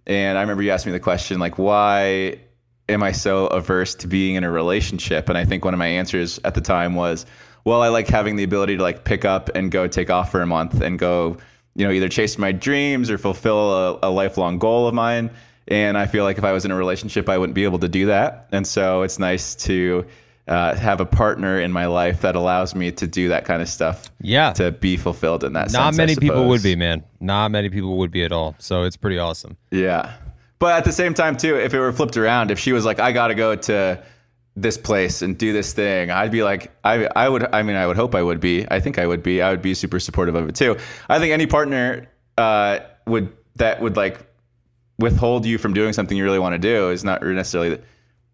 [0.07, 2.39] and I remember you asked me the question, like, why
[2.87, 5.29] am I so averse to being in a relationship?
[5.29, 7.25] And I think one of my answers at the time was,
[7.65, 10.41] well, I like having the ability to like pick up and go take off for
[10.41, 11.37] a month and go,
[11.75, 15.31] you know, either chase my dreams or fulfill a, a lifelong goal of mine.
[15.67, 17.89] And I feel like if I was in a relationship, I wouldn't be able to
[17.89, 18.47] do that.
[18.51, 20.05] And so it's nice to
[20.47, 23.67] uh, have a partner in my life that allows me to do that kind of
[23.67, 24.11] stuff.
[24.21, 24.53] Yeah.
[24.53, 27.03] To be fulfilled in that Not sense, many people would be, man.
[27.19, 28.55] Not many people would be at all.
[28.59, 29.57] So it's pretty awesome.
[29.71, 30.13] Yeah.
[30.59, 32.99] But at the same time, too, if it were flipped around, if she was like,
[32.99, 34.03] I got to go to
[34.55, 37.85] this place and do this thing, I'd be like, I, I would, I mean, I
[37.87, 38.65] would hope I would be.
[38.69, 39.41] I think I would be.
[39.41, 40.77] I would be super supportive of it, too.
[41.09, 44.19] I think any partner uh, would, that would like
[44.97, 47.81] withhold you from doing something you really want to do is not necessarily the,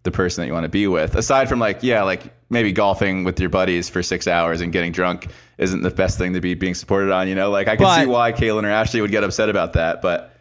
[0.04, 1.16] the person that you want to be with.
[1.16, 4.92] Aside from like, yeah, like maybe golfing with your buddies for six hours and getting
[4.92, 7.50] drunk isn't the best thing to be being supported on, you know?
[7.50, 10.36] Like, I can see why Caelynn or Ashley would get upset about that, but.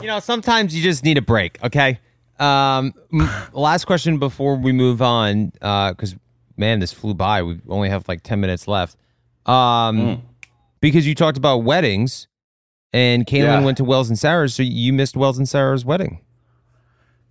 [0.00, 1.98] You know, sometimes you just need a break, okay?
[2.38, 2.94] Um,
[3.52, 6.14] last question before we move on, because
[6.56, 7.42] man, this flew by.
[7.42, 8.96] We only have like 10 minutes left.
[9.46, 10.22] Um,
[10.80, 12.28] Because you talked about weddings,
[12.92, 13.64] and Caelynn Yeah.
[13.64, 16.20] went to Wells and Sarah's, so you missed Wells and Sarah's wedding.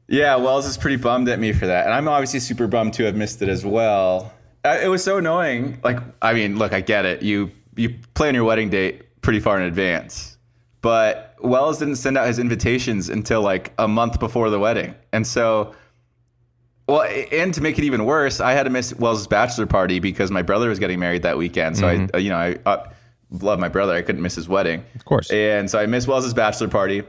[0.10, 3.04] Yeah, Wells is pretty bummed at me for that, and I'm obviously super bummed to
[3.06, 4.34] have missed it as well.
[4.66, 5.80] Uh, It was so annoying.
[5.84, 7.22] Like, I mean, look, I get it.
[7.22, 10.38] You you plan your wedding date pretty far in advance,
[10.82, 15.26] but Wells didn't send out his invitations until like a month before the wedding, and
[15.26, 15.74] so.
[16.90, 17.02] Well,
[17.34, 20.42] and to make it even worse, I had to miss Wells' bachelor party because my
[20.42, 21.76] brother was getting married that weekend.
[21.76, 22.90] So I, uh, you know, I uh,
[23.30, 23.94] love my brother.
[23.94, 25.30] I couldn't miss his wedding, of course.
[25.30, 27.04] And so I missed Wells' bachelor party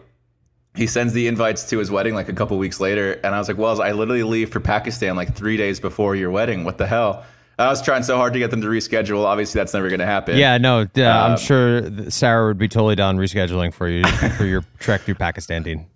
[0.79, 3.49] he sends the invites to his wedding like a couple weeks later and i was
[3.49, 6.87] like wells i literally leave for pakistan like three days before your wedding what the
[6.87, 7.25] hell
[7.59, 9.25] i was trying so hard to get them to reschedule.
[9.25, 10.37] Obviously that's never going to happen.
[10.37, 14.05] Yeah, no, I'm Um, sure Sarah would be totally down rescheduling for you
[14.37, 15.87] for your trek through Pakistan, Dean.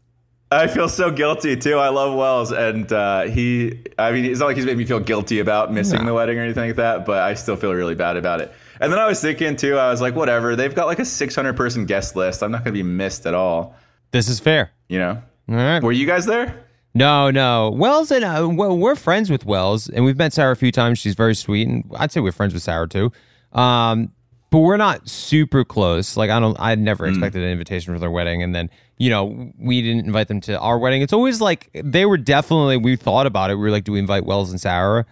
[0.50, 1.76] i feel so guilty too.
[1.78, 5.00] I love wells and uh, he i mean it's not like he's made me feel
[5.00, 8.16] guilty about missing the wedding or anything like that but i still feel really bad
[8.16, 8.52] about it.
[8.80, 11.56] And then i was thinking too i was like whatever they've got like a 600
[11.56, 12.42] person guest list.
[12.42, 13.76] I'm not going to be missed at all.
[14.10, 14.72] This is fair.
[14.88, 15.22] you know?
[15.48, 15.82] All right.
[15.82, 16.64] were you guys there
[16.94, 17.70] No, no.
[17.70, 20.98] Wells and uh, well, we're friends with Wells, and we've met Sarah a few times.
[20.98, 23.10] She's very sweet, and I'd say we're friends with Sarah too.
[23.52, 24.12] Um,
[24.50, 26.16] but we're not super close.
[26.18, 28.68] Like I don't, I never expected an invitation for their wedding, and then
[28.98, 31.00] you know we didn't invite them to our wedding.
[31.00, 32.76] It's always like they were definitely.
[32.76, 33.54] We thought about it.
[33.54, 35.06] We were like, do we invite Wells and Sarah?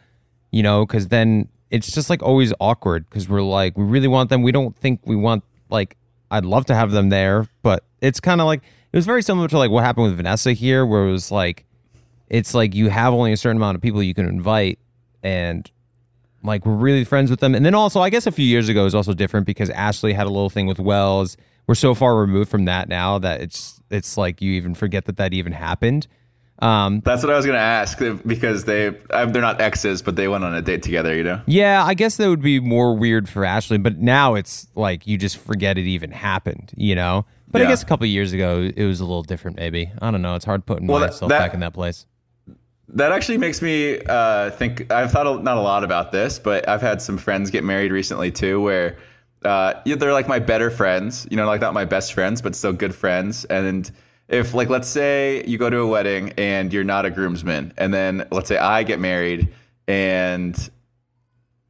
[0.51, 4.29] You know, because then it's just like always awkward because we're like, we really want
[4.29, 4.43] them.
[4.43, 5.97] We don't think we want like.
[6.31, 8.61] I'd love to have them there, but it's kind of like
[8.93, 11.65] it was very similar to like what happened with Vanessa here, where it was like
[12.31, 14.79] it's like you have only a certain amount of people you can invite
[15.23, 15.71] and
[16.43, 17.55] like we're really friends with them.
[17.55, 20.27] And then also i guess a few years ago was also different because ashley had
[20.27, 21.37] a little thing with wells.
[21.67, 25.17] We're so far removed from that now that it's it's like you even forget that
[25.19, 26.07] that even happened.
[26.61, 30.29] Um that's what i was going to ask because they they're not exes but they
[30.29, 31.41] went on a date together you know?
[31.47, 35.17] Yeah i guess that would be more weird for ashley but now it's like you
[35.17, 37.25] just forget it even happened you know?
[37.49, 39.91] But i guess a couple of years ago it was a little different maybe.
[40.03, 42.05] I don't know it's hard putting Well, myself that- back in that place
[42.95, 44.91] That actually makes me uh, think.
[44.93, 47.93] I've thought a, not a lot about this, but I've had some friends get married
[47.93, 48.97] recently too, where
[49.45, 51.27] uh, they're like my better friends.
[51.31, 53.45] You know, like not my best friends, but still good friends.
[53.45, 53.91] And
[54.29, 57.95] if, like, let's say you go to a wedding and you're not a groomsman, and
[57.95, 59.49] then let's say I get married
[59.87, 60.71] and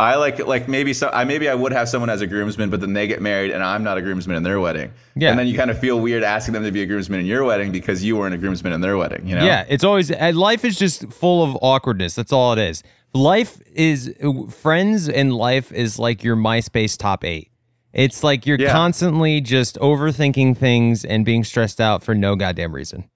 [0.01, 2.81] I like like maybe so I maybe I would have someone as a groomsman, but
[2.81, 4.93] then they get married and I'm not a groomsman in their wedding.
[5.15, 5.31] Yeah.
[5.31, 7.45] And then you kind of feel weird asking them to be a groomsman in your
[7.45, 9.27] wedding because you weren't a groomsman in their wedding.
[9.27, 9.45] You know.
[9.45, 12.15] Yeah, it's always uh, life is just full of awkwardness.
[12.15, 12.83] That's all it is.
[13.13, 17.51] Life is uh, friends and life is like your MySpace top 8.
[17.93, 18.73] It's like you're Yeah.
[18.73, 23.11] constantly just overthinking things and being stressed out for no goddamn reason.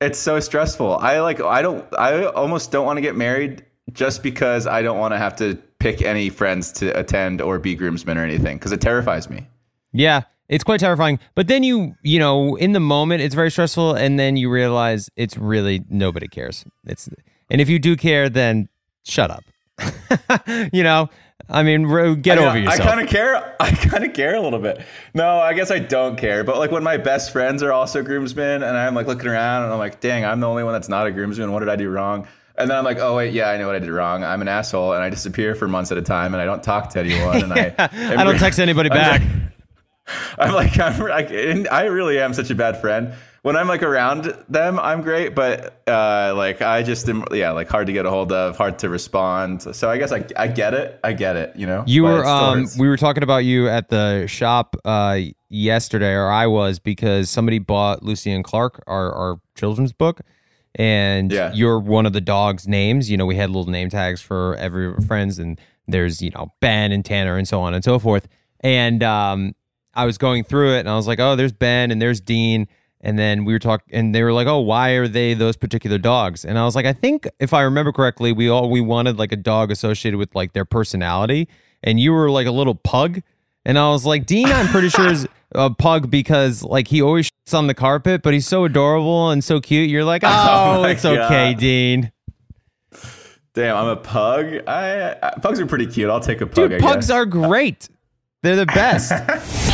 [0.00, 0.96] It's so stressful.
[0.98, 4.98] I like I don't I almost don't want to get married just because I don't
[4.98, 8.72] want to have to pick any friends to attend or be groomsmen or anything because
[8.72, 9.46] it terrifies me.
[9.92, 11.18] Yeah, it's quite terrifying.
[11.34, 15.10] But then you, you know, in the moment it's very stressful and then you realize
[15.14, 16.64] it's really nobody cares.
[16.86, 17.10] It's
[17.50, 18.70] and if you do care then
[19.04, 19.44] shut up.
[20.72, 21.10] you know,
[21.48, 22.80] I mean, ro- get I mean, over yourself.
[22.80, 23.56] I kind of care.
[23.60, 24.80] I kind of care a little bit.
[25.12, 26.42] No, I guess I don't care.
[26.44, 29.72] But like when my best friends are also groomsmen, and I'm like looking around, and
[29.72, 31.52] I'm like, dang, I'm the only one that's not a groomsman.
[31.52, 32.26] What did I do wrong?
[32.56, 34.22] And then I'm like, oh wait, yeah, I know what I did wrong.
[34.24, 36.90] I'm an asshole, and I disappear for months at a time, and I don't talk
[36.90, 37.74] to anyone, and I
[38.18, 39.20] I don't text anybody I'm back.
[39.20, 39.30] like-
[40.38, 41.30] I'm like, I'm like,
[41.72, 43.14] I really am such a bad friend.
[43.44, 47.68] When I'm like around them, I'm great, but uh, like I just am, yeah, like
[47.68, 49.60] hard to get a hold of, hard to respond.
[49.60, 51.84] So I guess I, I get it, I get it, you know.
[51.86, 55.18] You But were um we were talking about you at the shop uh
[55.50, 60.22] yesterday or I was because somebody bought Lucy and Clark our our children's book
[60.74, 61.52] and Yeah.
[61.52, 63.10] you're one of the dog's names.
[63.10, 66.92] You know, we had little name tags for every friends and there's, you know, Ben
[66.92, 68.26] and Tanner and so on and so forth.
[68.60, 69.54] And um
[69.94, 72.68] I was going through it and I was like, "Oh, there's Ben and there's Dean."
[73.04, 75.98] And then we were talking, and they were like, "Oh, why are they those particular
[75.98, 79.18] dogs?" And I was like, "I think if I remember correctly, we all we wanted
[79.18, 81.46] like a dog associated with like their personality,
[81.82, 83.20] and you were like a little pug."
[83.66, 87.30] And I was like, "Dean, I'm pretty sure is a pug because like he always
[87.30, 90.28] shits on the carpet, but he's so adorable and so cute." You're like, "Oh,
[90.78, 92.10] oh my it's okay, Dean."
[93.52, 94.66] Damn, I'm a pug.
[94.66, 96.08] I, I pugs are pretty cute.
[96.08, 96.70] I'll take a pug.
[96.70, 97.90] Dude, pugs are great.
[98.42, 99.12] They're the best.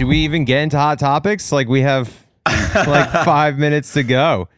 [0.00, 1.52] Do we even get into hot topics?
[1.52, 2.10] Like we have
[2.46, 4.48] like five minutes to go.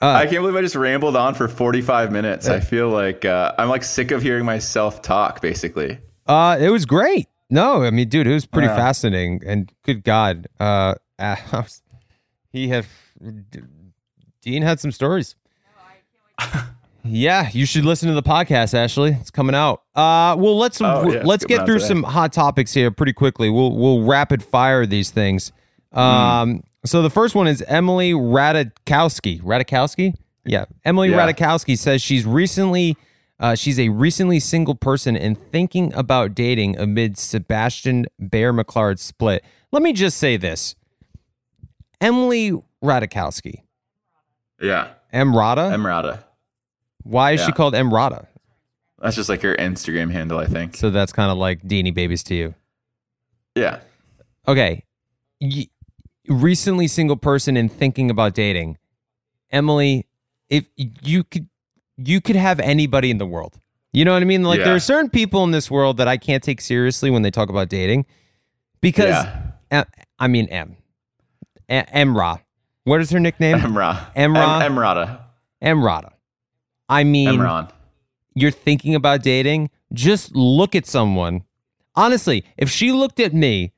[0.00, 2.48] I can't believe I just rambled on for 45 minutes.
[2.48, 6.00] I feel like uh, I'm like sick of hearing myself talk, basically.
[6.26, 7.28] Uh, it was great.
[7.48, 8.74] No, I mean, dude, it was pretty Yeah.
[8.74, 9.40] fascinating.
[9.46, 11.62] And good God, uh, uh,
[12.52, 12.84] he had
[14.40, 15.36] Dean had some stories.
[17.04, 19.16] yeah, you should listen to the podcast, Ashley.
[19.20, 19.82] It's coming out.
[19.94, 21.88] Uh, well, let's Oh, yeah, let's get through today.
[21.88, 23.50] some hot topics here pretty quickly.
[23.50, 25.52] We'll we'll rapid fire these things.
[25.92, 25.98] Hmm.
[25.98, 29.42] Um, so the first one is Emily Ratajkowski.
[29.42, 31.26] Ratajkowski, yeah, Emily Yeah.
[31.32, 32.96] Ratajkowski says she's recently.
[33.40, 39.42] Uh, she's a recently single person and thinking about dating amid Sebastian Bear McClard's split.
[39.72, 40.76] Let me just say this
[42.00, 43.62] Emily Ratajkowski,
[44.60, 44.88] Yeah.
[45.12, 45.72] Emrata.
[45.74, 46.22] Emrata.
[47.04, 48.26] Why is she called Emrata?
[49.00, 50.76] That's just like her Instagram handle, I think.
[50.76, 52.54] So that's kind of like Deanie Babies to you.
[53.56, 53.80] Yeah.
[54.46, 54.84] Okay.
[55.40, 55.68] Y-
[56.28, 58.78] recently single person and thinking about dating.
[59.50, 60.06] Emily,
[60.48, 61.48] if you could
[61.98, 63.58] you could have anybody in the world.
[63.92, 64.42] You know what I mean?
[64.44, 67.30] Like there are certain people in this world that I can't take seriously when they
[67.30, 68.06] talk about dating.
[68.80, 69.42] because Yeah.
[69.70, 69.84] uh,
[70.18, 70.76] I mean M,
[71.68, 72.40] A- Emra.
[72.84, 73.58] What is her nickname?
[73.58, 74.12] Emra.
[74.14, 74.62] Emra.
[74.62, 75.20] Em- Emrata.
[75.62, 76.12] Emrata.
[76.92, 77.70] I mean, Emron.
[78.34, 79.70] you're thinking about dating.
[79.92, 81.44] Just look at someone.
[81.94, 83.72] Honestly, if she looked at me,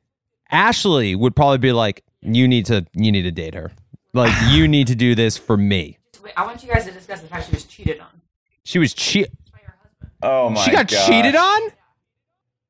[0.51, 3.73] Ashley would probably be like, "You need to, you need to date her.
[4.13, 7.21] Like, you need to do this for me." Wait, I want you guys to discuss
[7.21, 8.09] the fact she was cheated on.
[8.65, 9.29] She was cheat.
[10.23, 10.65] Oh my god.
[10.65, 11.07] She got gosh.
[11.07, 11.61] cheated on.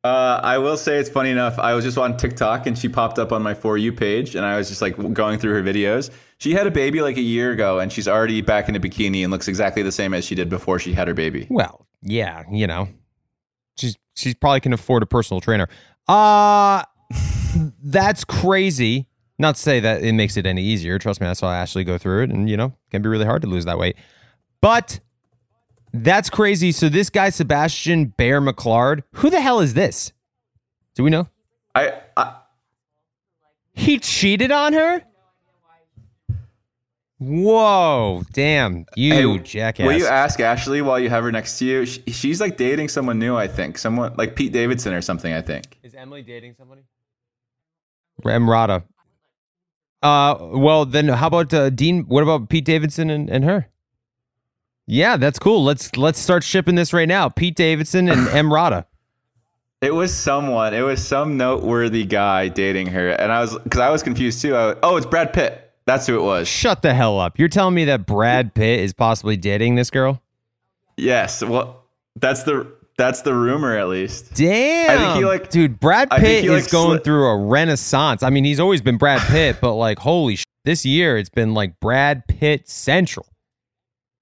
[0.05, 1.59] Uh, I will say it's funny enough.
[1.59, 4.45] I was just on TikTok and she popped up on my For You page, and
[4.45, 6.11] I was just like going through her videos.
[6.37, 9.23] She had a baby like a year ago, and she's already back in a bikini
[9.23, 11.47] and looks exactly the same as she did before she had her baby.
[11.49, 12.89] Well, yeah, you know,
[13.79, 15.69] she's she's probably can afford a personal trainer.
[16.07, 16.85] Uh
[17.83, 19.07] that's crazy.
[19.39, 20.99] Not to say that it makes it any easier.
[20.99, 23.41] Trust me, I saw Ashley go through it, and you know, can be really hard
[23.41, 23.97] to lose that weight.
[24.61, 25.01] But
[25.95, 26.73] that's crazy.
[26.73, 30.13] So this guy, Sebastian Bear McClard, who the hell is this?
[30.95, 31.29] Do we know?
[31.75, 32.37] I, I
[33.73, 35.03] He cheated on her.
[37.19, 38.23] Whoa!
[38.33, 39.87] Damn you, Hey, jackass!
[39.87, 41.87] Will you ask Ashley while you have her next to you?
[41.87, 43.79] She, she's like dating someone new, I think.
[43.79, 45.79] Someone like Pete Davidson or something, I think.
[45.83, 46.83] Is Emily dating somebody?
[48.25, 48.83] Emrata.
[50.03, 52.03] Uh, well then, how about uh, Dean?
[52.03, 53.69] What about Pete Davidson and, and her?
[54.87, 55.65] Yeah, that's cool.
[55.65, 57.29] Let's let's start shipping this right now.
[57.29, 58.85] Pete Davidson and Emrata.
[59.81, 60.73] It was someone.
[60.75, 64.55] It was some noteworthy guy dating her, and I was because I was confused too.
[64.55, 65.73] I was, oh, it's Brad Pitt.
[65.87, 66.49] That's who it was.
[66.49, 67.39] Shut the hell up!
[67.39, 70.23] You're telling me that Brad Pitt is possibly dating this girl?
[70.97, 71.43] Yes.
[71.43, 71.83] Well,
[72.17, 74.35] that's the that's the rumor at least.
[74.35, 75.81] Damn, I think he, like- dude.
[75.81, 78.23] Brad Pitt is like, going sli- through a renaissance.
[78.23, 80.45] I mean, he's always been Brad Pitt, but like, holy sh!
[80.65, 83.27] This year, it's been like Brad Pitt central.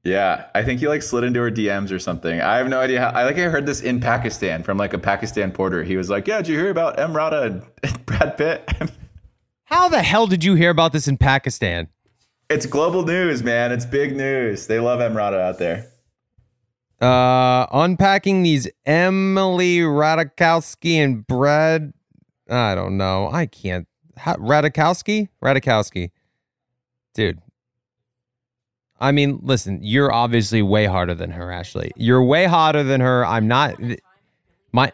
[0.05, 2.41] Yeah, I think he like slid into her DMs or something.
[2.41, 3.11] I have no idea how.
[3.11, 5.85] I like I heard this in Pakistan from like a Pakistan porter.
[5.85, 8.69] He was like, "Yeah, did you hear about Emrata and Brad Pitt?"
[9.65, 11.89] How the hell did you hear about this in Pakistan?
[12.51, 13.73] it's global news, man.
[13.73, 14.67] It's big news.
[14.67, 15.89] They love Emrata out there.
[17.01, 21.93] Uh, unpacking these Emily Ratajkowski and Brad.
[22.51, 23.31] I don't know.
[23.33, 23.89] I can't.
[24.17, 25.29] How, Radikowski?
[25.43, 26.11] Radikowski.
[27.15, 27.41] Dude.
[29.03, 31.91] I mean, listen, you're obviously way harder than her, Ashley.
[31.97, 33.27] You're way hotter than her.
[33.27, 33.75] I'm not.
[34.73, 34.93] My.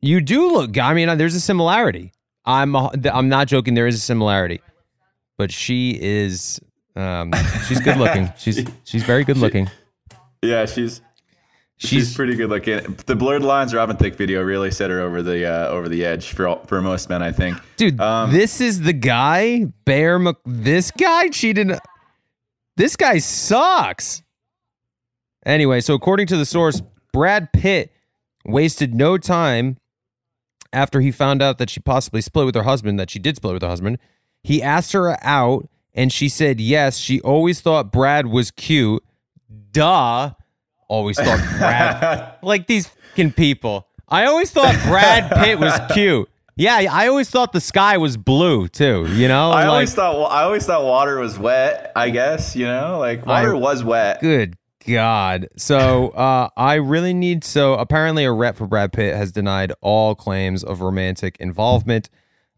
[0.00, 0.78] You do look.
[0.78, 2.12] I mean, there's a similarity.
[2.44, 2.76] I'm.
[2.76, 3.74] I'm not joking.
[3.74, 4.60] There is a similarity,
[5.36, 6.60] but she is.
[6.94, 7.32] Um,
[7.66, 8.30] she's good looking.
[8.38, 9.70] She's she's very good looking.
[10.42, 11.00] Yeah, she's
[11.76, 12.96] she's, She's- pretty good looking.
[13.06, 16.32] The blurred lines Robin Thicke video really set her over the uh, over the edge
[16.32, 17.56] for all, for most men, I think.
[17.76, 20.36] Dude, Um, this is the guy, Bear Mc.
[20.44, 21.78] This guy cheated.
[22.78, 24.22] This guy sucks.
[25.44, 26.80] Anyway, so according to the source,
[27.12, 27.92] Brad Pitt
[28.44, 29.78] wasted no time
[30.72, 33.54] after he found out that she possibly split with her husband, that she did split
[33.54, 33.98] with her husband.
[34.44, 36.98] He asked her out and she said yes.
[36.98, 39.02] She always thought Brad was cute.
[39.72, 40.34] Duh.
[40.86, 42.36] Always thought Brad.
[42.42, 43.88] like these fucking people.
[44.08, 46.30] I always thought Brad Pitt was cute.
[46.58, 49.06] Yeah, I always thought the sky was blue too.
[49.10, 51.92] You know, I like, always thought I always thought water was wet.
[51.94, 54.20] I guess you know, like water I- was wet.
[54.20, 55.48] Good God.
[55.56, 57.44] So uh, I really need.
[57.44, 62.10] So apparently, a rep for Brad Pitt has denied all claims of romantic involvement,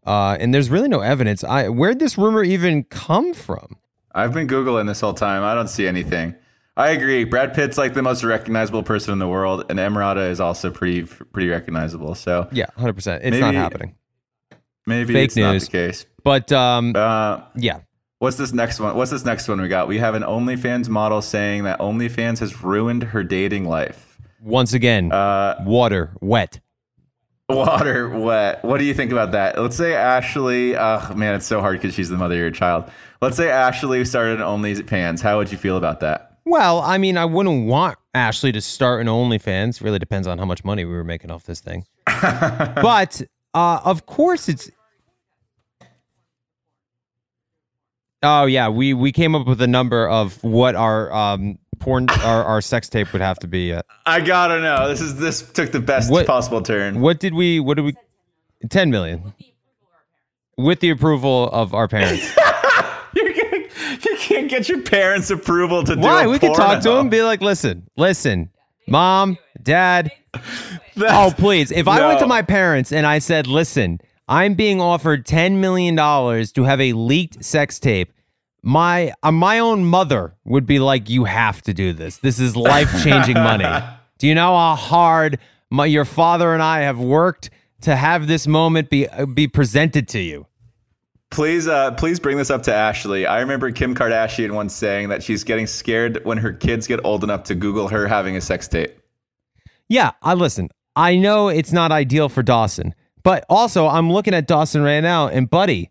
[0.03, 1.43] uh, and there's really no evidence.
[1.43, 3.77] I where'd this rumor even come from?
[4.13, 5.43] I've been googling this whole time.
[5.43, 6.35] I don't see anything.
[6.77, 7.25] I agree.
[7.25, 11.03] Brad Pitt's like the most recognizable person in the world, and Emrata is also pretty
[11.03, 12.15] pretty recognizable.
[12.15, 13.23] So Yeah, hundred percent.
[13.23, 13.95] It's not happening.
[14.87, 15.65] maybe Fake it's not news.
[15.65, 16.05] the case.
[16.23, 17.81] But um, Uh, yeah,
[18.19, 18.95] what's this next one?
[18.95, 19.87] What's this next one we got?
[19.89, 24.17] We have an OnlyFans model saying that OnlyFans has ruined her dating life.
[24.41, 26.61] once again, Uh, water wet.
[27.49, 28.63] Water wet.
[28.63, 29.61] What do you think about that?
[29.61, 30.77] Let's say Ashley.
[30.77, 32.89] Oh man, it's so hard because she's the mother of your child.
[33.21, 35.19] Let's say Ashley started an OnlyFans.
[35.21, 36.30] How would you feel about that?
[36.45, 39.81] Well, I mean, I wouldn't want Ashley to start an OnlyFans.
[39.81, 41.85] Really depends on how much money we were making off this thing.
[42.05, 43.21] but
[43.53, 44.69] uh, of course, it's.
[48.23, 52.43] Oh yeah, we we came up with a number of what our um porn our,
[52.43, 53.71] our sex tape would have to be.
[53.73, 53.85] At.
[54.05, 54.87] I gotta know.
[54.87, 57.01] This is this took the best What- possible turn.
[57.01, 57.59] What did we?
[57.59, 57.95] What did we?
[58.69, 59.33] Ten million.
[60.57, 62.35] With the approval of our parents.
[64.31, 66.01] you can't, get your parents' approval to do.
[66.01, 66.27] Why?
[66.27, 67.09] We could talk to him.
[67.09, 68.49] Be like, listen, listen,
[68.87, 70.11] mom, dad.
[70.97, 71.71] Oh, please.
[71.71, 75.95] If I went to my parents and I said, listen, I'm being offered $10 million
[75.95, 78.13] to have a leaked sex tape,
[78.63, 82.17] my uh, my own mother would be like, you have to do this.
[82.17, 83.65] This is life changing money.
[84.19, 85.39] Do you know how hard
[85.71, 87.49] my, your father and I have worked
[87.81, 90.45] to have this moment be uh, be presented to you.
[91.31, 93.25] Please, uh, please bring this up to Ashley.
[93.25, 97.23] I remember Kim Kardashian once saying that she's getting scared when her kids get old
[97.23, 98.99] enough to Google her having a sex tape.
[99.87, 100.69] Yeah, I listen.
[100.95, 105.29] I know it's not ideal for Dawson, but also I'm looking at Dawson right now,
[105.29, 105.89] and buddy,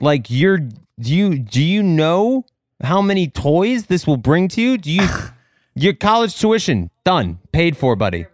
[0.00, 2.46] like you're do you do you know
[2.82, 4.78] how many toys this will bring to you?
[4.78, 5.06] Do you
[5.74, 8.26] your college tuition done, paid for, buddy?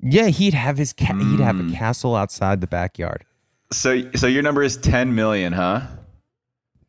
[0.00, 3.24] Yeah, he'd have his ca- he'd have a castle outside the backyard.
[3.74, 5.82] So, so your number is 10 million, huh?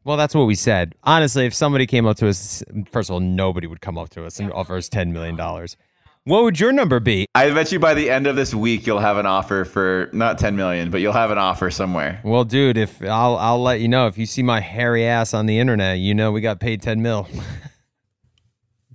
[0.04, 0.94] Well, that's what we said.
[1.04, 4.24] Honestly, if somebody came up to us, first of all, nobody would come up to
[4.24, 5.78] us and offer us ten million dollars.
[6.26, 7.26] What would your number be?
[7.34, 10.38] I bet you by the end of this week you'll have an offer for not
[10.38, 12.20] 10 million, but you'll have an offer somewhere.
[12.24, 15.48] Well, dude, if I'll I'll let you know if you see my hairy ass on
[15.48, 17.28] the internet, you know we got paid ten mil.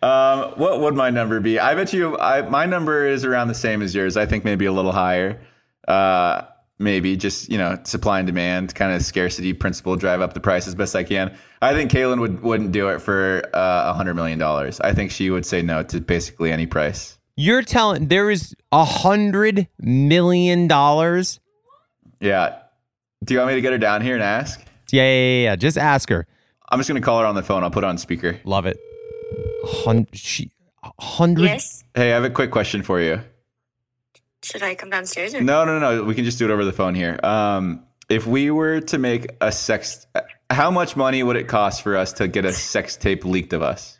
[0.00, 1.58] Um, what would my number be?
[1.58, 4.16] I bet you I, my number is around the same as yours.
[4.16, 5.40] I think maybe a little higher.
[5.88, 6.46] Uh,
[6.78, 10.68] maybe just you know supply and demand, kind of scarcity principle, drive up the price
[10.68, 11.36] as best I can.
[11.60, 14.78] I think Caelynn would wouldn't do it for uh, a hundred million dollars.
[14.80, 17.18] I think she would say no to basically any price.
[17.36, 21.40] You're telling there is a hundred million dollars?
[22.20, 22.58] Yeah.
[23.24, 24.60] Do you want me to get her down here and ask?
[24.90, 25.56] Yeah, yeah, yeah, yeah.
[25.56, 26.26] Just ask her.
[26.70, 27.64] I'm just gonna call her on the phone.
[27.64, 28.38] I'll put it on speaker.
[28.44, 28.78] Love it.
[29.64, 30.50] Hun- she,
[31.00, 31.44] hundred.
[31.44, 31.84] Yes.
[31.94, 33.20] Hey, I have a quick question for you.
[34.42, 35.34] Should I come downstairs?
[35.34, 35.40] Or?
[35.40, 36.04] No, no, no.
[36.04, 37.18] We can just do it over the phone here.
[37.22, 40.06] Um, if we were to make a sex,
[40.50, 43.62] how much money would it cost for us to get a sex tape leaked of
[43.62, 43.98] us?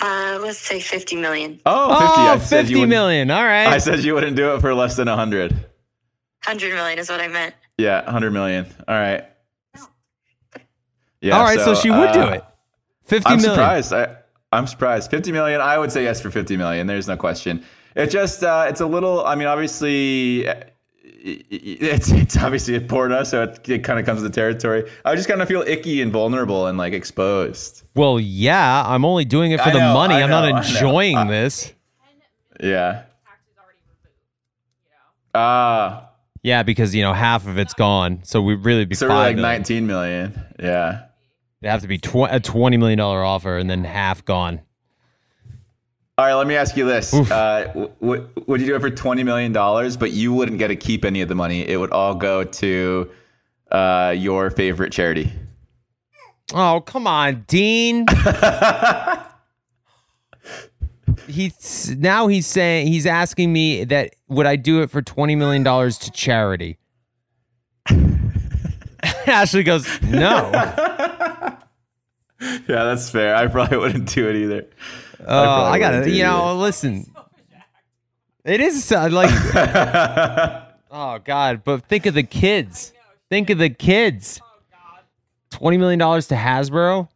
[0.00, 1.60] Uh, let's say 50 million.
[1.66, 3.30] Oh, 50, oh, 50 you million.
[3.30, 3.66] All right.
[3.66, 5.52] I said you wouldn't do it for less than 100.
[5.52, 7.54] 100 million is what I meant.
[7.76, 8.66] Yeah, 100 million.
[8.86, 9.24] All right.
[11.20, 12.44] Yeah, All right, so, she would do uh, it.
[13.04, 13.54] Fifty I'm million.
[13.54, 13.92] surprised.
[13.92, 14.16] I,
[14.52, 15.10] I'm surprised.
[15.10, 15.60] 50 million.
[15.60, 16.86] I would say yes for 50 million.
[16.86, 17.62] There's no question.
[17.96, 20.54] It just, uh, it's a little, I mean, obviously, uh,
[21.22, 24.88] it's, it's obviously a porno, so it, it kind of comes with the territory.
[25.04, 27.82] I just kind of feel icky and vulnerable and like exposed.
[27.94, 30.14] Well, yeah, I'm only doing it for I the know, money.
[30.14, 31.72] I I'm know, not enjoying Uh, this.
[32.62, 33.02] Yeah.
[35.34, 36.10] Ah,
[36.42, 39.26] Yeah, because you know half of it's gone, so we'd really be so we're five
[39.28, 39.58] like million.
[39.60, 40.40] 19 million.
[40.58, 41.02] Yeah.
[41.62, 44.60] It'd have to be tw- a twenty million dollar offer and then half gone.
[46.20, 48.90] All right, let me ask you this: uh, w- w- Would you do it for
[48.90, 51.66] twenty million dollars, but you wouldn't get to keep any of the money?
[51.66, 53.10] It would all go to
[53.72, 55.32] uh, your favorite charity.
[56.52, 58.04] Oh, come on, Dean.
[61.26, 65.62] he's now he's saying he's asking me that would I do it for twenty million
[65.62, 66.76] dollars to charity?
[69.26, 70.52] Ashley goes, no.
[72.42, 73.34] Yeah, that's fair.
[73.36, 74.66] I probably wouldn't do it either.
[75.26, 77.06] Uh, probably I got wouldn't to You know, listen.
[78.42, 79.28] It is uh, like,
[80.90, 81.62] oh God!
[81.62, 82.94] But think of the kids.
[83.28, 84.40] Think of the kids.
[85.50, 87.08] Twenty million dollars to Hasbro.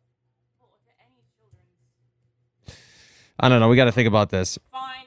[3.41, 3.71] I don't know.
[3.71, 4.59] We got to think about this.
[4.71, 5.07] Fine,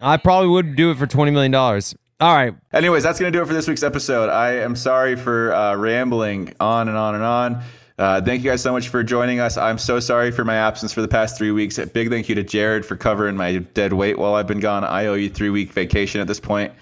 [0.00, 1.94] I probably would do it for twenty million dollars.
[2.20, 2.54] All right.
[2.72, 4.30] Anyways, that's going to do it for this week's episode.
[4.30, 7.62] I am sorry for uh, rambling on and on and on.
[7.96, 9.56] Uh, thank you guys so much for joining us.
[9.56, 11.78] I'm so sorry for my absence for the past three weeks.
[11.78, 14.82] A big thank you to Jared for covering my dead weight while I've been gone.
[14.84, 16.72] I owe you three week vacation at this point.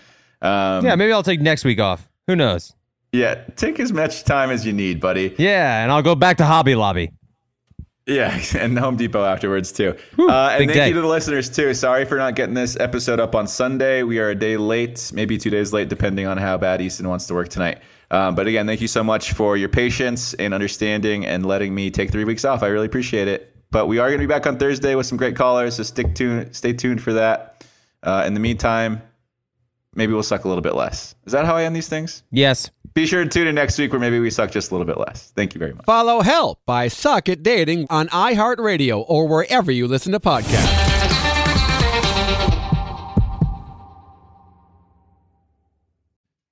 [0.41, 2.09] Um, Yeah, maybe I'll take next week off.
[2.27, 2.75] Who knows?
[3.13, 5.35] yeah, take as much time as you need, buddy.
[5.37, 7.13] Yeah, and I'll go back to Hobby Lobby.
[8.07, 9.95] Yeah, and Home Depot afterwards too.
[10.19, 10.89] uh, and thank day.
[10.89, 11.75] you to the listeners too.
[11.75, 14.03] Sorry for not getting this episode up on Sunday.
[14.03, 17.27] We are a day late, maybe two days late, depending on how bad Easton wants
[17.27, 17.81] to work tonight.
[18.13, 21.91] Um, but again, thank you so much for your patience and understanding and letting me
[21.91, 22.63] take three weeks off.
[22.63, 23.57] I really appreciate it.
[23.71, 26.15] But we are going to be back on Thursday with some great callers, so stick
[26.15, 27.65] tuned, stay tuned for that.
[28.03, 29.01] Uh, in the meantime,
[29.95, 31.15] maybe we'll suck a little bit less.
[31.25, 32.23] Is that how I end these things?
[32.31, 32.71] Yes.
[32.93, 34.99] Be sure to tune in next week where maybe we suck just a little bit
[34.99, 35.33] less.
[35.35, 35.87] Thank you very much.
[35.87, 40.82] Follow Help I Suck at Dating on iHeartRadio or wherever you listen to podcasts.